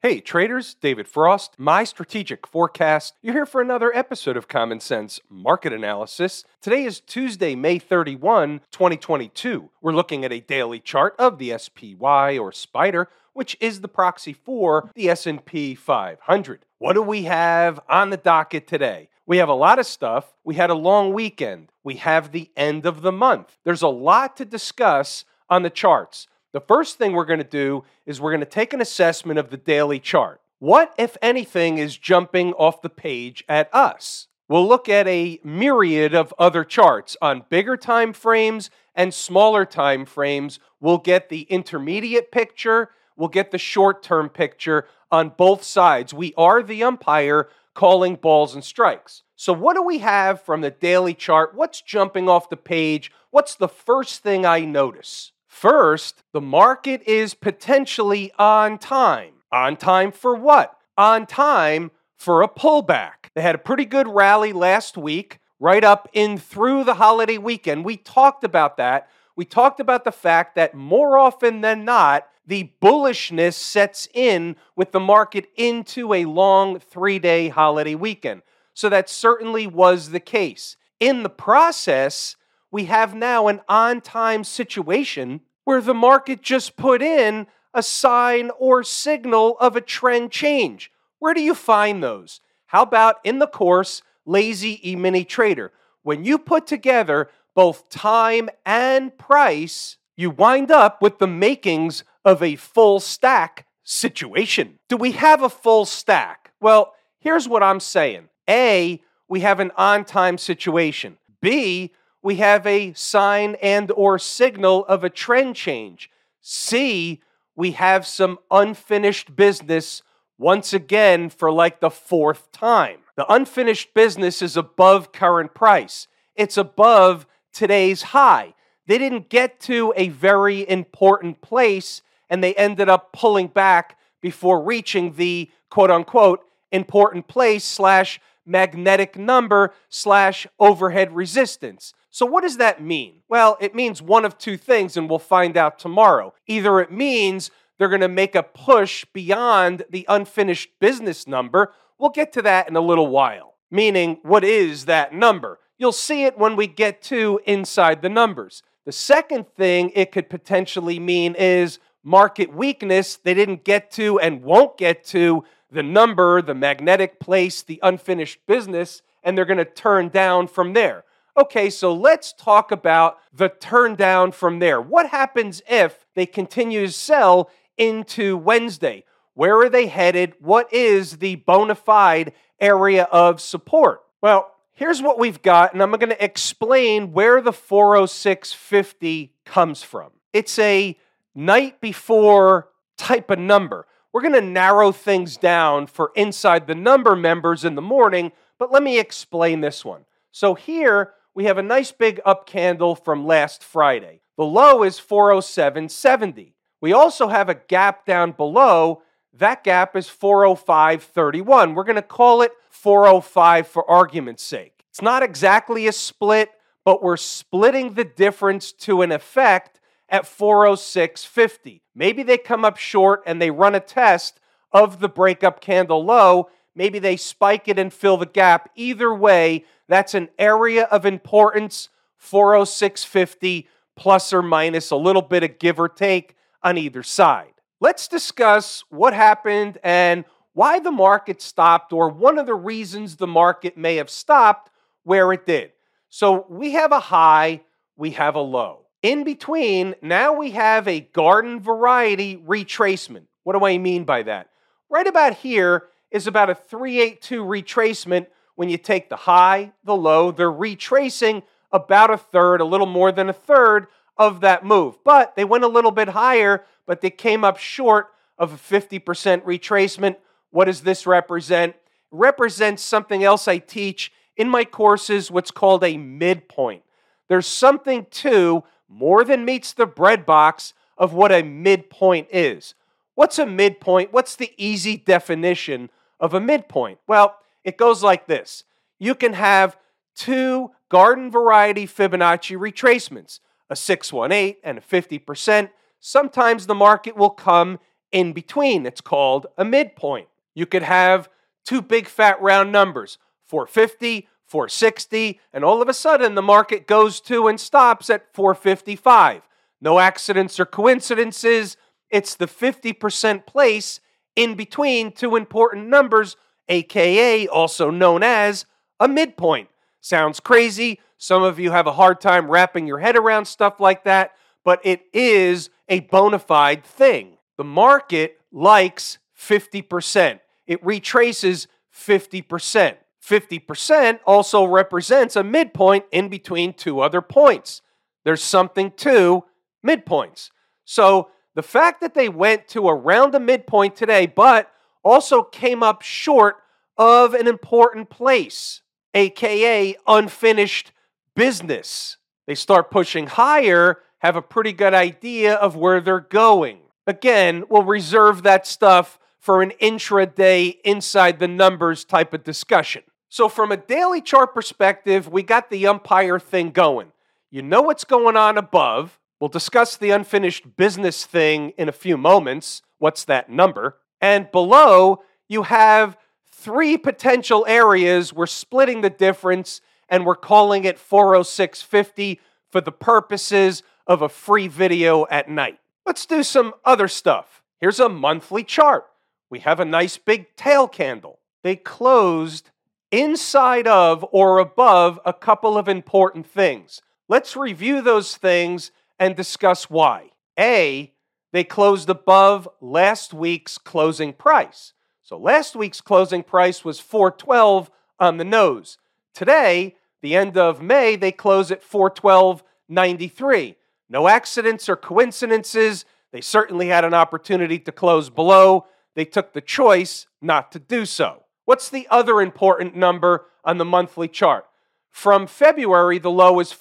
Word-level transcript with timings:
Hey 0.00 0.20
traders, 0.20 0.74
David 0.74 1.08
Frost, 1.08 1.56
my 1.58 1.82
strategic 1.82 2.46
forecast. 2.46 3.14
You're 3.20 3.34
here 3.34 3.46
for 3.46 3.60
another 3.60 3.92
episode 3.92 4.36
of 4.36 4.46
Common 4.46 4.78
Sense 4.78 5.18
Market 5.28 5.72
Analysis. 5.72 6.44
Today 6.62 6.84
is 6.84 7.00
Tuesday, 7.00 7.56
May 7.56 7.80
31, 7.80 8.60
2022. 8.70 9.70
We're 9.82 9.92
looking 9.92 10.24
at 10.24 10.32
a 10.32 10.38
daily 10.38 10.78
chart 10.78 11.16
of 11.18 11.38
the 11.38 11.58
SPY 11.58 12.38
or 12.38 12.52
Spider, 12.52 13.08
which 13.32 13.56
is 13.58 13.80
the 13.80 13.88
proxy 13.88 14.32
for 14.32 14.88
the 14.94 15.10
S&P 15.10 15.74
500. 15.74 16.64
What 16.78 16.92
do 16.92 17.02
we 17.02 17.24
have 17.24 17.80
on 17.88 18.10
the 18.10 18.16
docket 18.16 18.68
today? 18.68 19.08
We 19.26 19.38
have 19.38 19.48
a 19.48 19.52
lot 19.52 19.80
of 19.80 19.86
stuff. 19.86 20.32
We 20.44 20.54
had 20.54 20.70
a 20.70 20.74
long 20.74 21.12
weekend. 21.12 21.72
We 21.82 21.94
have 21.96 22.30
the 22.30 22.52
end 22.56 22.86
of 22.86 23.02
the 23.02 23.10
month. 23.10 23.58
There's 23.64 23.82
a 23.82 23.88
lot 23.88 24.36
to 24.36 24.44
discuss 24.44 25.24
on 25.50 25.64
the 25.64 25.70
charts. 25.70 26.28
The 26.52 26.60
first 26.60 26.96
thing 26.96 27.12
we're 27.12 27.26
going 27.26 27.38
to 27.38 27.44
do 27.44 27.84
is 28.06 28.20
we're 28.20 28.30
going 28.30 28.40
to 28.40 28.46
take 28.46 28.72
an 28.72 28.80
assessment 28.80 29.38
of 29.38 29.50
the 29.50 29.58
daily 29.58 30.00
chart. 30.00 30.40
What, 30.58 30.94
if 30.96 31.16
anything, 31.20 31.78
is 31.78 31.96
jumping 31.96 32.52
off 32.54 32.80
the 32.80 32.88
page 32.88 33.44
at 33.48 33.72
us? 33.74 34.28
We'll 34.48 34.66
look 34.66 34.88
at 34.88 35.06
a 35.06 35.40
myriad 35.44 36.14
of 36.14 36.32
other 36.38 36.64
charts 36.64 37.18
on 37.20 37.44
bigger 37.50 37.76
time 37.76 38.14
frames 38.14 38.70
and 38.94 39.12
smaller 39.12 39.66
time 39.66 40.06
frames. 40.06 40.58
We'll 40.80 40.98
get 40.98 41.28
the 41.28 41.42
intermediate 41.42 42.32
picture, 42.32 42.90
we'll 43.14 43.28
get 43.28 43.50
the 43.50 43.58
short 43.58 44.02
term 44.02 44.30
picture 44.30 44.86
on 45.10 45.34
both 45.36 45.62
sides. 45.62 46.14
We 46.14 46.32
are 46.38 46.62
the 46.62 46.82
umpire 46.82 47.48
calling 47.74 48.16
balls 48.16 48.54
and 48.54 48.64
strikes. 48.64 49.22
So, 49.36 49.52
what 49.52 49.76
do 49.76 49.82
we 49.82 49.98
have 49.98 50.42
from 50.42 50.62
the 50.62 50.70
daily 50.70 51.14
chart? 51.14 51.54
What's 51.54 51.82
jumping 51.82 52.28
off 52.28 52.48
the 52.48 52.56
page? 52.56 53.12
What's 53.30 53.54
the 53.54 53.68
first 53.68 54.22
thing 54.22 54.46
I 54.46 54.60
notice? 54.60 55.32
First, 55.60 56.22
the 56.32 56.40
market 56.40 57.02
is 57.04 57.34
potentially 57.34 58.30
on 58.38 58.78
time. 58.78 59.32
On 59.50 59.76
time 59.76 60.12
for 60.12 60.36
what? 60.36 60.78
On 60.96 61.26
time 61.26 61.90
for 62.16 62.42
a 62.42 62.48
pullback. 62.48 63.30
They 63.34 63.42
had 63.42 63.56
a 63.56 63.58
pretty 63.58 63.84
good 63.84 64.06
rally 64.06 64.52
last 64.52 64.96
week, 64.96 65.40
right 65.58 65.82
up 65.82 66.08
in 66.12 66.38
through 66.38 66.84
the 66.84 66.94
holiday 66.94 67.38
weekend. 67.38 67.84
We 67.84 67.96
talked 67.96 68.44
about 68.44 68.76
that. 68.76 69.08
We 69.34 69.44
talked 69.44 69.80
about 69.80 70.04
the 70.04 70.12
fact 70.12 70.54
that 70.54 70.76
more 70.76 71.18
often 71.18 71.60
than 71.60 71.84
not, 71.84 72.28
the 72.46 72.70
bullishness 72.80 73.54
sets 73.54 74.06
in 74.14 74.54
with 74.76 74.92
the 74.92 75.00
market 75.00 75.48
into 75.56 76.14
a 76.14 76.26
long 76.26 76.78
three 76.78 77.18
day 77.18 77.48
holiday 77.48 77.96
weekend. 77.96 78.42
So 78.74 78.88
that 78.90 79.10
certainly 79.10 79.66
was 79.66 80.10
the 80.10 80.20
case. 80.20 80.76
In 81.00 81.24
the 81.24 81.28
process, 81.28 82.36
we 82.70 82.84
have 82.84 83.12
now 83.12 83.48
an 83.48 83.60
on 83.68 84.00
time 84.00 84.44
situation 84.44 85.40
where 85.68 85.82
the 85.82 85.92
market 85.92 86.40
just 86.40 86.78
put 86.78 87.02
in 87.02 87.46
a 87.74 87.82
sign 87.82 88.50
or 88.58 88.82
signal 88.82 89.54
of 89.60 89.76
a 89.76 89.82
trend 89.82 90.30
change. 90.30 90.90
Where 91.18 91.34
do 91.34 91.42
you 91.42 91.54
find 91.54 92.02
those? 92.02 92.40
How 92.68 92.84
about 92.84 93.16
in 93.22 93.38
the 93.38 93.46
course, 93.46 94.00
Lazy 94.24 94.80
E 94.82 94.96
Mini 94.96 95.24
Trader? 95.24 95.70
When 96.02 96.24
you 96.24 96.38
put 96.38 96.66
together 96.66 97.28
both 97.54 97.90
time 97.90 98.48
and 98.64 99.18
price, 99.18 99.98
you 100.16 100.30
wind 100.30 100.70
up 100.70 101.02
with 101.02 101.18
the 101.18 101.26
makings 101.26 102.02
of 102.24 102.42
a 102.42 102.56
full 102.56 102.98
stack 102.98 103.66
situation. 103.84 104.78
Do 104.88 104.96
we 104.96 105.12
have 105.12 105.42
a 105.42 105.50
full 105.50 105.84
stack? 105.84 106.50
Well, 106.62 106.94
here's 107.18 107.46
what 107.46 107.62
I'm 107.62 107.80
saying 107.80 108.30
A, 108.48 109.02
we 109.28 109.40
have 109.40 109.60
an 109.60 109.72
on 109.76 110.06
time 110.06 110.38
situation. 110.38 111.18
B, 111.42 111.92
we 112.22 112.36
have 112.36 112.66
a 112.66 112.92
sign 112.94 113.56
and 113.62 113.90
or 113.92 114.18
signal 114.18 114.84
of 114.86 115.04
a 115.04 115.10
trend 115.10 115.56
change. 115.56 116.10
C, 116.40 117.20
we 117.54 117.72
have 117.72 118.06
some 118.06 118.38
unfinished 118.50 119.34
business 119.36 120.02
once 120.38 120.72
again 120.72 121.28
for 121.28 121.50
like 121.50 121.80
the 121.80 121.90
fourth 121.90 122.50
time. 122.52 123.00
The 123.16 123.30
unfinished 123.32 123.94
business 123.94 124.42
is 124.42 124.56
above 124.56 125.12
current 125.12 125.54
price. 125.54 126.06
It's 126.36 126.56
above 126.56 127.26
today's 127.52 128.02
high. 128.02 128.54
They 128.86 128.98
didn't 128.98 129.28
get 129.28 129.60
to 129.62 129.92
a 129.96 130.08
very 130.08 130.68
important 130.68 131.40
place 131.40 132.02
and 132.30 132.42
they 132.42 132.54
ended 132.54 132.88
up 132.88 133.12
pulling 133.12 133.48
back 133.48 133.98
before 134.20 134.62
reaching 134.62 135.14
the 135.14 135.50
quote 135.70 135.90
unquote 135.90 136.44
important 136.70 137.26
place 137.28 137.64
slash 137.64 138.20
magnetic 138.46 139.16
number 139.16 139.74
slash 139.88 140.46
overhead 140.58 141.14
resistance. 141.14 141.92
So, 142.18 142.26
what 142.26 142.42
does 142.42 142.56
that 142.56 142.82
mean? 142.82 143.22
Well, 143.28 143.56
it 143.60 143.76
means 143.76 144.02
one 144.02 144.24
of 144.24 144.38
two 144.38 144.56
things, 144.56 144.96
and 144.96 145.08
we'll 145.08 145.20
find 145.20 145.56
out 145.56 145.78
tomorrow. 145.78 146.34
Either 146.48 146.80
it 146.80 146.90
means 146.90 147.52
they're 147.78 147.88
going 147.88 148.00
to 148.00 148.08
make 148.08 148.34
a 148.34 148.42
push 148.42 149.04
beyond 149.12 149.84
the 149.88 150.04
unfinished 150.08 150.70
business 150.80 151.28
number. 151.28 151.72
We'll 151.96 152.10
get 152.10 152.32
to 152.32 152.42
that 152.42 152.68
in 152.68 152.74
a 152.74 152.80
little 152.80 153.06
while. 153.06 153.54
Meaning, 153.70 154.18
what 154.24 154.42
is 154.42 154.86
that 154.86 155.14
number? 155.14 155.60
You'll 155.78 155.92
see 155.92 156.24
it 156.24 156.36
when 156.36 156.56
we 156.56 156.66
get 156.66 157.02
to 157.02 157.38
inside 157.46 158.02
the 158.02 158.08
numbers. 158.08 158.64
The 158.84 158.90
second 158.90 159.46
thing 159.56 159.92
it 159.94 160.10
could 160.10 160.28
potentially 160.28 160.98
mean 160.98 161.36
is 161.36 161.78
market 162.02 162.52
weakness. 162.52 163.14
They 163.14 163.34
didn't 163.34 163.62
get 163.62 163.92
to 163.92 164.18
and 164.18 164.42
won't 164.42 164.76
get 164.76 165.04
to 165.04 165.44
the 165.70 165.84
number, 165.84 166.42
the 166.42 166.56
magnetic 166.56 167.20
place, 167.20 167.62
the 167.62 167.78
unfinished 167.80 168.40
business, 168.48 169.02
and 169.22 169.38
they're 169.38 169.44
going 169.44 169.58
to 169.58 169.64
turn 169.64 170.08
down 170.08 170.48
from 170.48 170.72
there. 170.72 171.04
Okay, 171.38 171.70
so 171.70 171.94
let's 171.94 172.32
talk 172.32 172.72
about 172.72 173.18
the 173.32 173.48
turn 173.48 173.94
down 173.94 174.32
from 174.32 174.58
there. 174.58 174.80
What 174.80 175.10
happens 175.10 175.62
if 175.68 176.04
they 176.16 176.26
continue 176.26 176.84
to 176.84 176.92
sell 176.92 177.48
into 177.76 178.36
Wednesday? 178.36 179.04
Where 179.34 179.56
are 179.60 179.68
they 179.68 179.86
headed? 179.86 180.34
What 180.40 180.72
is 180.74 181.18
the 181.18 181.36
bona 181.36 181.76
fide 181.76 182.32
area 182.58 183.04
of 183.04 183.40
support? 183.40 184.02
Well, 184.20 184.52
here's 184.72 185.00
what 185.00 185.16
we've 185.16 185.40
got, 185.40 185.72
and 185.72 185.80
I'm 185.80 185.92
going 185.92 186.10
to 186.10 186.24
explain 186.24 187.12
where 187.12 187.40
the 187.40 187.52
40650 187.52 189.32
comes 189.44 189.84
from. 189.84 190.10
It's 190.32 190.58
a 190.58 190.98
night 191.36 191.80
before 191.80 192.70
type 192.96 193.30
of 193.30 193.38
number. 193.38 193.86
We're 194.12 194.22
going 194.22 194.32
to 194.32 194.40
narrow 194.40 194.90
things 194.90 195.36
down 195.36 195.86
for 195.86 196.10
inside 196.16 196.66
the 196.66 196.74
number 196.74 197.14
members 197.14 197.64
in 197.64 197.76
the 197.76 197.80
morning, 197.80 198.32
but 198.58 198.72
let 198.72 198.82
me 198.82 198.98
explain 198.98 199.60
this 199.60 199.84
one. 199.84 200.04
So 200.32 200.54
here 200.56 201.12
we 201.38 201.44
have 201.44 201.56
a 201.56 201.62
nice 201.62 201.92
big 201.92 202.20
up 202.24 202.48
candle 202.48 202.96
from 202.96 203.24
last 203.24 203.62
Friday. 203.62 204.22
The 204.36 204.44
low 204.44 204.82
is 204.82 204.98
407.70. 204.98 206.54
We 206.80 206.92
also 206.92 207.28
have 207.28 207.48
a 207.48 207.54
gap 207.54 208.04
down 208.04 208.32
below. 208.32 209.02
That 209.32 209.62
gap 209.62 209.94
is 209.94 210.08
405.31. 210.08 211.76
We're 211.76 211.84
going 211.84 211.94
to 211.94 212.02
call 212.02 212.42
it 212.42 212.50
405 212.70 213.68
for 213.68 213.88
argument's 213.88 214.42
sake. 214.42 214.84
It's 214.90 215.00
not 215.00 215.22
exactly 215.22 215.86
a 215.86 215.92
split, 215.92 216.50
but 216.84 217.04
we're 217.04 217.16
splitting 217.16 217.94
the 217.94 218.02
difference 218.02 218.72
to 218.72 219.02
an 219.02 219.12
effect 219.12 219.78
at 220.08 220.24
406.50. 220.24 221.82
Maybe 221.94 222.24
they 222.24 222.38
come 222.38 222.64
up 222.64 222.78
short 222.78 223.22
and 223.26 223.40
they 223.40 223.52
run 223.52 223.76
a 223.76 223.80
test 223.80 224.40
of 224.72 224.98
the 224.98 225.08
breakup 225.08 225.60
candle 225.60 226.04
low. 226.04 226.50
Maybe 226.78 227.00
they 227.00 227.16
spike 227.16 227.66
it 227.66 227.76
and 227.76 227.92
fill 227.92 228.18
the 228.18 228.24
gap. 228.24 228.70
Either 228.76 229.12
way, 229.12 229.64
that's 229.88 230.14
an 230.14 230.28
area 230.38 230.84
of 230.84 231.04
importance 231.04 231.88
406.50 232.22 233.66
plus 233.96 234.32
or 234.32 234.42
minus 234.42 234.92
a 234.92 234.96
little 234.96 235.22
bit 235.22 235.42
of 235.42 235.58
give 235.58 235.80
or 235.80 235.88
take 235.88 236.36
on 236.62 236.78
either 236.78 237.02
side. 237.02 237.54
Let's 237.80 238.06
discuss 238.06 238.84
what 238.90 239.12
happened 239.12 239.78
and 239.82 240.24
why 240.52 240.78
the 240.78 240.92
market 240.92 241.42
stopped, 241.42 241.92
or 241.92 242.10
one 242.10 242.38
of 242.38 242.46
the 242.46 242.54
reasons 242.54 243.16
the 243.16 243.26
market 243.26 243.76
may 243.76 243.96
have 243.96 244.08
stopped 244.08 244.70
where 245.02 245.32
it 245.32 245.46
did. 245.46 245.72
So 246.10 246.46
we 246.48 246.72
have 246.72 246.92
a 246.92 247.00
high, 247.00 247.62
we 247.96 248.12
have 248.12 248.36
a 248.36 248.40
low. 248.40 248.86
In 249.02 249.24
between, 249.24 249.96
now 250.00 250.32
we 250.32 250.52
have 250.52 250.86
a 250.86 251.00
garden 251.00 251.60
variety 251.60 252.36
retracement. 252.36 253.26
What 253.42 253.58
do 253.58 253.64
I 253.64 253.78
mean 253.78 254.04
by 254.04 254.22
that? 254.22 254.50
Right 254.88 255.06
about 255.08 255.34
here 255.34 255.88
is 256.10 256.26
about 256.26 256.50
a 256.50 256.54
382 256.54 257.44
retracement 257.44 258.26
when 258.54 258.68
you 258.68 258.76
take 258.76 259.08
the 259.08 259.16
high, 259.16 259.72
the 259.84 259.94
low, 259.94 260.32
they're 260.32 260.50
retracing 260.50 261.42
about 261.70 262.10
a 262.10 262.18
third, 262.18 262.60
a 262.60 262.64
little 262.64 262.86
more 262.86 263.12
than 263.12 263.28
a 263.28 263.32
third 263.32 263.86
of 264.16 264.40
that 264.40 264.64
move. 264.64 264.98
But 265.04 265.36
they 265.36 265.44
went 265.44 265.64
a 265.64 265.68
little 265.68 265.92
bit 265.92 266.08
higher, 266.08 266.64
but 266.86 267.00
they 267.00 267.10
came 267.10 267.44
up 267.44 267.58
short 267.58 268.08
of 268.36 268.52
a 268.52 268.56
50% 268.56 269.00
retracement. 269.42 270.16
What 270.50 270.64
does 270.64 270.80
this 270.80 271.06
represent? 271.06 271.74
It 271.74 271.80
represents 272.10 272.82
something 272.82 273.22
else 273.22 273.46
I 273.46 273.58
teach 273.58 274.12
in 274.36 274.48
my 274.48 274.64
courses, 274.64 275.30
what's 275.30 275.50
called 275.50 275.84
a 275.84 275.96
midpoint. 275.96 276.82
There's 277.28 277.46
something 277.46 278.06
to 278.10 278.64
more 278.88 279.24
than 279.24 279.44
meets 279.44 279.72
the 279.72 279.86
bread 279.86 280.24
box 280.24 280.74
of 280.96 281.12
what 281.12 281.30
a 281.30 281.42
midpoint 281.42 282.28
is. 282.32 282.74
What's 283.14 283.38
a 283.38 283.46
midpoint? 283.46 284.12
What's 284.12 284.36
the 284.36 284.52
easy 284.56 284.96
definition 284.96 285.90
of 286.20 286.34
a 286.34 286.40
midpoint? 286.40 286.98
Well, 287.06 287.36
it 287.64 287.76
goes 287.76 288.02
like 288.02 288.26
this 288.26 288.64
you 288.98 289.14
can 289.14 289.34
have 289.34 289.76
two 290.14 290.70
garden 290.88 291.30
variety 291.30 291.86
Fibonacci 291.86 292.56
retracements, 292.56 293.40
a 293.70 293.76
618 293.76 294.56
and 294.64 294.78
a 294.78 294.80
50%. 294.80 295.70
Sometimes 296.00 296.66
the 296.66 296.74
market 296.74 297.16
will 297.16 297.30
come 297.30 297.78
in 298.12 298.32
between. 298.32 298.86
It's 298.86 299.00
called 299.00 299.46
a 299.56 299.64
midpoint. 299.64 300.28
You 300.54 300.66
could 300.66 300.82
have 300.82 301.28
two 301.64 301.82
big 301.82 302.06
fat 302.06 302.40
round 302.40 302.72
numbers 302.72 303.18
450, 303.46 304.28
460, 304.44 305.40
and 305.52 305.64
all 305.64 305.82
of 305.82 305.88
a 305.88 305.94
sudden 305.94 306.34
the 306.34 306.42
market 306.42 306.86
goes 306.86 307.20
to 307.22 307.48
and 307.48 307.60
stops 307.60 308.10
at 308.10 308.32
455. 308.34 309.42
No 309.80 309.98
accidents 309.98 310.58
or 310.58 310.66
coincidences. 310.66 311.76
It's 312.10 312.34
the 312.34 312.46
50% 312.46 313.46
place 313.46 314.00
in 314.38 314.54
between 314.54 315.10
two 315.10 315.34
important 315.34 315.88
numbers, 315.88 316.36
aka 316.68 317.48
also 317.48 317.90
known 317.90 318.22
as 318.22 318.66
a 319.00 319.08
midpoint. 319.08 319.68
Sounds 320.00 320.38
crazy. 320.38 321.00
Some 321.16 321.42
of 321.42 321.58
you 321.58 321.72
have 321.72 321.88
a 321.88 321.92
hard 321.92 322.20
time 322.20 322.48
wrapping 322.48 322.86
your 322.86 323.00
head 323.00 323.16
around 323.16 323.46
stuff 323.46 323.80
like 323.80 324.04
that, 324.04 324.36
but 324.64 324.80
it 324.84 325.02
is 325.12 325.70
a 325.88 326.00
bona 326.00 326.38
fide 326.38 326.84
thing. 326.84 327.38
The 327.56 327.64
market 327.64 328.38
likes 328.52 329.18
50%, 329.36 330.38
it 330.68 330.84
retraces 330.86 331.66
50%. 331.92 332.96
50% 333.20 334.20
also 334.24 334.64
represents 334.64 335.34
a 335.34 335.42
midpoint 335.42 336.04
in 336.12 336.28
between 336.28 336.72
two 336.72 337.00
other 337.00 337.20
points. 337.20 337.82
There's 338.24 338.42
something 338.42 338.92
to 338.98 339.44
midpoints. 339.84 340.50
So 340.84 341.28
the 341.58 341.62
fact 341.64 342.00
that 342.02 342.14
they 342.14 342.28
went 342.28 342.68
to 342.68 342.86
around 342.86 343.34
the 343.34 343.40
midpoint 343.40 343.96
today, 343.96 344.26
but 344.26 344.70
also 345.02 345.42
came 345.42 345.82
up 345.82 346.02
short 346.02 346.58
of 346.96 347.34
an 347.34 347.48
important 347.48 348.08
place, 348.08 348.80
aka 349.12 349.96
unfinished 350.06 350.92
business. 351.34 352.16
They 352.46 352.54
start 352.54 352.92
pushing 352.92 353.26
higher, 353.26 353.98
have 354.18 354.36
a 354.36 354.40
pretty 354.40 354.72
good 354.72 354.94
idea 354.94 355.56
of 355.56 355.74
where 355.74 356.00
they're 356.00 356.20
going. 356.20 356.78
Again, 357.08 357.64
we'll 357.68 357.82
reserve 357.82 358.44
that 358.44 358.64
stuff 358.64 359.18
for 359.40 359.60
an 359.60 359.72
intraday 359.82 360.78
inside 360.84 361.40
the 361.40 361.48
numbers 361.48 362.04
type 362.04 362.32
of 362.34 362.44
discussion. 362.44 363.02
So, 363.28 363.48
from 363.48 363.72
a 363.72 363.76
daily 363.76 364.20
chart 364.20 364.54
perspective, 364.54 365.26
we 365.26 365.42
got 365.42 365.70
the 365.70 365.88
umpire 365.88 366.38
thing 366.38 366.70
going. 366.70 367.10
You 367.50 367.62
know 367.62 367.82
what's 367.82 368.04
going 368.04 368.36
on 368.36 368.58
above. 368.58 369.18
We'll 369.40 369.48
discuss 369.48 369.96
the 369.96 370.10
unfinished 370.10 370.76
business 370.76 371.24
thing 371.24 371.70
in 371.78 371.88
a 371.88 371.92
few 371.92 372.16
moments. 372.16 372.82
What's 372.98 373.24
that 373.24 373.48
number? 373.48 373.96
And 374.20 374.50
below, 374.50 375.22
you 375.48 375.62
have 375.62 376.16
three 376.50 376.98
potential 376.98 377.64
areas. 377.68 378.32
We're 378.32 378.46
splitting 378.46 379.00
the 379.00 379.10
difference 379.10 379.80
and 380.08 380.26
we're 380.26 380.34
calling 380.34 380.84
it 380.84 380.98
40650 380.98 382.40
for 382.70 382.80
the 382.80 382.92
purposes 382.92 383.82
of 384.06 384.22
a 384.22 384.28
free 384.28 384.66
video 384.66 385.26
at 385.30 385.48
night. 385.48 385.78
Let's 386.04 386.26
do 386.26 386.42
some 386.42 386.74
other 386.84 387.06
stuff. 387.06 387.62
Here's 387.80 388.00
a 388.00 388.08
monthly 388.08 388.64
chart. 388.64 389.06
We 389.50 389.60
have 389.60 389.78
a 389.78 389.84
nice 389.84 390.18
big 390.18 390.56
tail 390.56 390.88
candle. 390.88 391.38
They 391.62 391.76
closed 391.76 392.70
inside 393.10 393.86
of 393.86 394.24
or 394.32 394.58
above 394.58 395.20
a 395.24 395.32
couple 395.32 395.78
of 395.78 395.88
important 395.88 396.46
things. 396.46 397.02
Let's 397.28 397.56
review 397.56 398.02
those 398.02 398.36
things 398.36 398.90
and 399.18 399.36
discuss 399.36 399.90
why. 399.90 400.30
A, 400.58 401.12
they 401.52 401.64
closed 401.64 402.10
above 402.10 402.68
last 402.80 403.32
week's 403.32 403.78
closing 403.78 404.32
price. 404.32 404.92
So 405.22 405.36
last 405.36 405.76
week's 405.76 406.00
closing 406.00 406.42
price 406.42 406.84
was 406.84 407.00
412 407.00 407.90
on 408.18 408.36
the 408.36 408.44
nose. 408.44 408.98
Today, 409.34 409.96
the 410.20 410.34
end 410.34 410.56
of 410.56 410.82
May, 410.82 411.16
they 411.16 411.32
close 411.32 411.70
at 411.70 411.82
412.93. 411.82 413.76
No 414.08 414.26
accidents 414.26 414.88
or 414.88 414.96
coincidences. 414.96 416.04
They 416.32 416.40
certainly 416.40 416.88
had 416.88 417.04
an 417.04 417.14
opportunity 417.14 417.78
to 417.80 417.92
close 417.92 418.30
below. 418.30 418.86
They 419.14 419.24
took 419.24 419.52
the 419.52 419.60
choice 419.60 420.26
not 420.40 420.72
to 420.72 420.78
do 420.78 421.04
so. 421.04 421.44
What's 421.64 421.90
the 421.90 422.06
other 422.10 422.40
important 422.40 422.96
number 422.96 423.46
on 423.64 423.78
the 423.78 423.84
monthly 423.84 424.28
chart? 424.28 424.66
From 425.10 425.46
February, 425.46 426.18
the 426.18 426.30
low 426.30 426.60
is 426.60 426.72